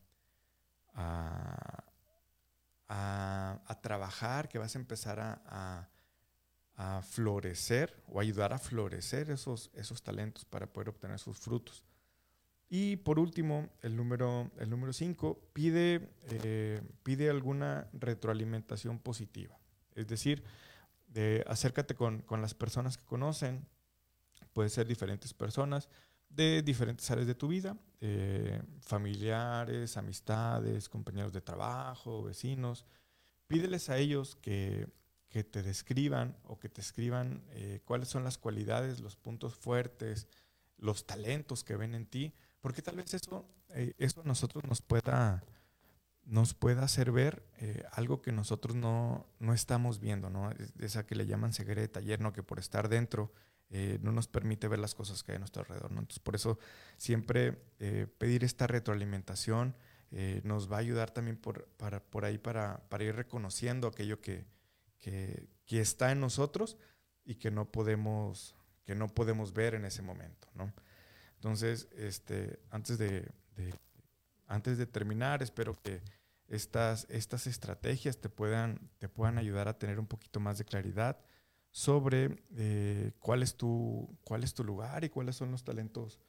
[0.93, 1.83] a,
[2.87, 5.89] a, trabajar, que vas a empezar a,
[6.75, 11.83] a, florecer o ayudar a florecer esos, esos talentos para poder obtener sus frutos.
[12.69, 14.91] Y por último, el número 5 el número
[15.53, 19.57] pide, eh, pide alguna retroalimentación positiva.
[19.93, 20.43] Es decir,
[21.07, 23.65] de, acércate con, con, las personas que conocen,
[24.53, 25.89] puede ser diferentes personas
[26.29, 32.85] de diferentes áreas de tu vida, eh, familiares, amistades, compañeros de trabajo, vecinos.
[33.47, 34.87] Pídeles a ellos que,
[35.29, 40.27] que te describan o que te escriban eh, cuáles son las cualidades, los puntos fuertes,
[40.77, 42.33] los talentos que ven en ti
[42.65, 43.45] porque tal vez eso,
[43.75, 45.43] eh, eso a nosotros nos pueda,
[46.23, 50.49] nos pueda hacer ver eh, algo que nosotros no, no estamos viendo, ¿no?
[50.79, 52.33] esa que le llaman ceguera de taller, ¿no?
[52.33, 53.31] Que por estar dentro
[53.69, 55.99] eh, no nos permite ver las cosas que hay a nuestro alrededor, ¿no?
[55.99, 56.57] Entonces, por eso
[56.97, 57.51] siempre
[58.17, 59.75] pedir esta retroalimentación
[60.41, 64.43] nos va a ayudar también por, para, por ahí para, para ir reconociendo aquello que,
[64.97, 66.79] que, que, está en nosotros
[67.25, 68.55] y que no podemos,
[68.85, 70.73] que no podemos ver en ese momento, ¿no?
[71.45, 73.31] Entonces, este, antes, de,
[74.47, 76.01] antes de terminar, espero que
[76.47, 81.19] estas, estas estrategias te puedan, te puedan ayudar a tener un poquito más de claridad
[81.69, 86.19] sobre eh, cuál, es tu, cuál es tu lugar y cuáles son los talentos,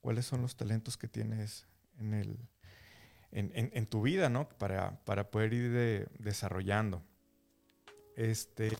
[0.00, 1.66] cuáles son los talentos que tienes
[1.98, 2.38] en, el,
[3.32, 4.48] en, en, tu vida, ¿no?
[4.50, 7.02] Para, para poder ir desarrollando.
[8.14, 8.70] Este,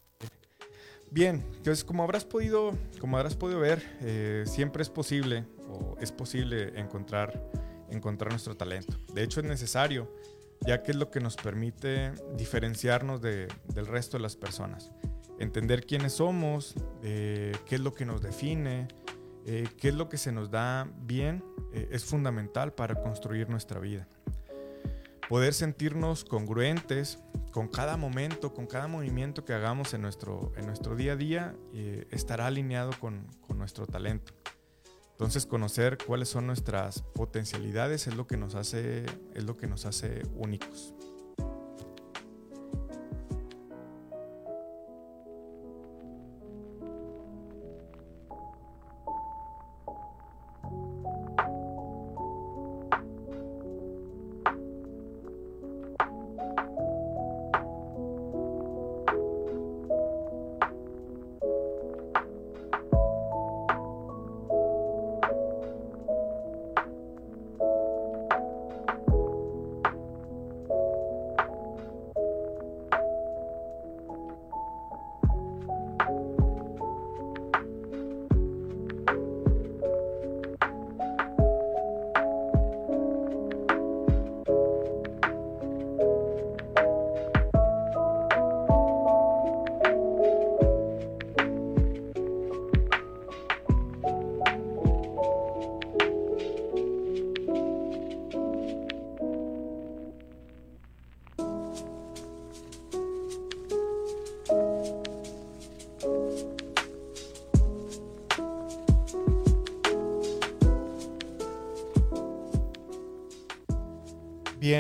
[1.13, 6.13] Bien, entonces como habrás podido, como habrás podido ver, eh, siempre es posible o es
[6.13, 7.51] posible encontrar,
[7.91, 8.97] encontrar nuestro talento.
[9.13, 10.09] De hecho es necesario,
[10.65, 14.93] ya que es lo que nos permite diferenciarnos del resto de las personas.
[15.41, 18.87] Entender quiénes somos, eh, qué es lo que nos define,
[19.47, 21.43] eh, qué es lo que se nos da bien,
[21.73, 24.09] es fundamental para construir nuestra vida.
[25.31, 27.21] Poder sentirnos congruentes,
[27.53, 31.55] con cada momento, con cada movimiento que hagamos en nuestro, en nuestro día a día,
[31.73, 34.33] eh, estará alineado con, con, nuestro talento.
[35.13, 39.87] Entonces, conocer cuáles son nuestras potencialidades es lo que nos hace, es lo que nos
[39.87, 40.95] hace únicos.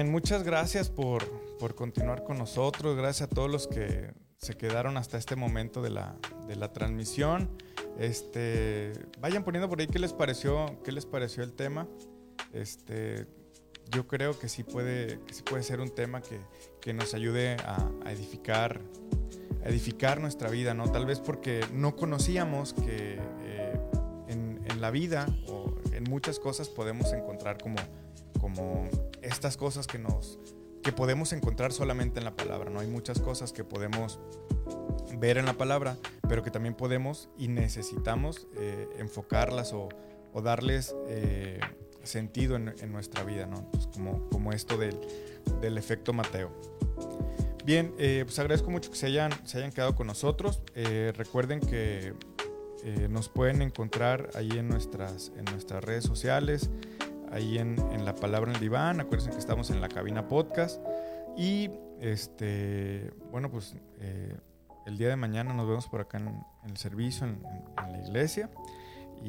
[0.08, 1.28] Muchas gracias por,
[1.58, 2.96] por, continuar con nosotros.
[2.96, 6.16] Gracias a todos los que se quedaron hasta este momento de la,
[6.46, 7.50] de la transmisión.
[7.98, 11.86] Este, vayan poniendo por ahí qué les pareció, qué les pareció el tema.
[12.54, 13.26] Este,
[13.90, 16.38] yo creo que sí puede, sí puede ser un tema que,
[16.80, 18.80] que nos ayude a, a, edificar,
[19.64, 20.90] edificar nuestra vida, ¿no?
[20.90, 23.80] Tal vez porque no conocíamos que eh,
[24.28, 27.76] en, en, la vida o en muchas cosas podemos encontrar como,
[28.40, 28.88] como
[29.40, 30.38] estas cosas que nos
[30.82, 32.80] que podemos encontrar solamente en la palabra, ¿no?
[32.80, 34.18] Hay muchas cosas que podemos
[35.18, 35.96] ver en la palabra,
[36.28, 39.88] pero que también podemos y necesitamos eh, enfocarlas o,
[40.42, 41.58] darles eh,
[42.02, 43.70] sentido en, nuestra vida, ¿no?
[43.70, 44.98] Pues como, como esto del,
[45.62, 46.50] del efecto Mateo.
[47.64, 50.60] Bien, eh, pues agradezco mucho que se hayan, se hayan quedado con nosotros.
[50.74, 52.12] Recuerden que
[53.08, 56.70] nos pueden encontrar ahí en nuestras, en nuestras redes sociales,
[57.30, 59.00] ahí en, en, La Palabra en el Diván.
[59.00, 60.80] Acuérdense que estamos en la cabina podcast.
[61.36, 61.70] Y
[62.00, 63.76] este, bueno, pues
[64.86, 67.42] el día de mañana nos vemos por acá en, en el servicio, en,
[67.84, 68.50] en, la iglesia.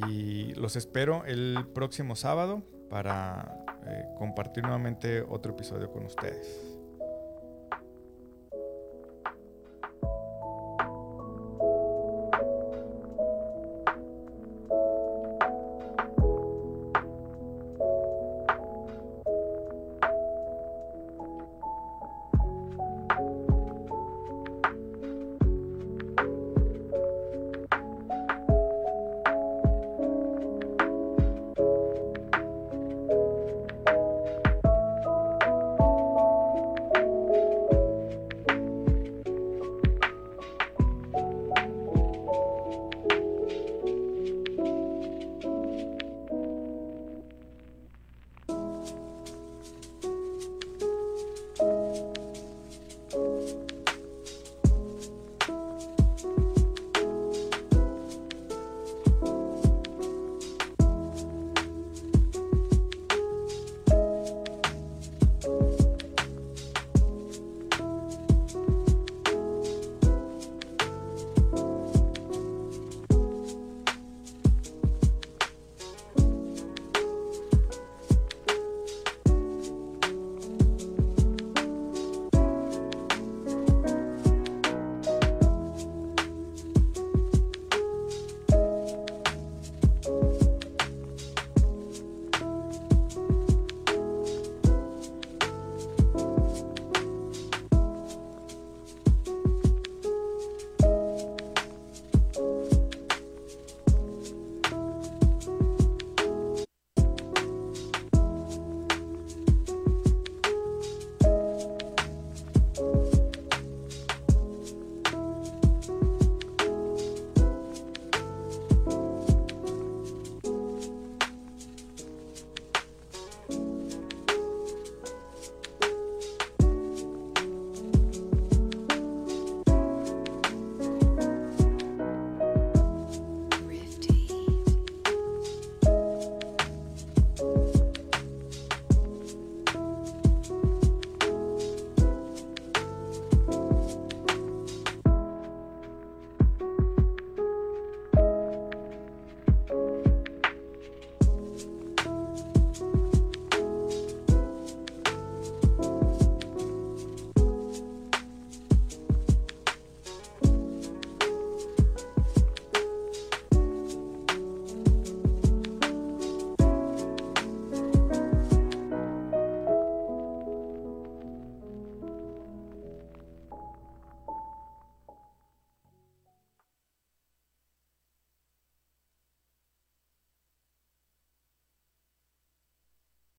[0.08, 6.71] Y los espero el próximo sábado para eh, compartir nuevamente otro episodio con ustedes.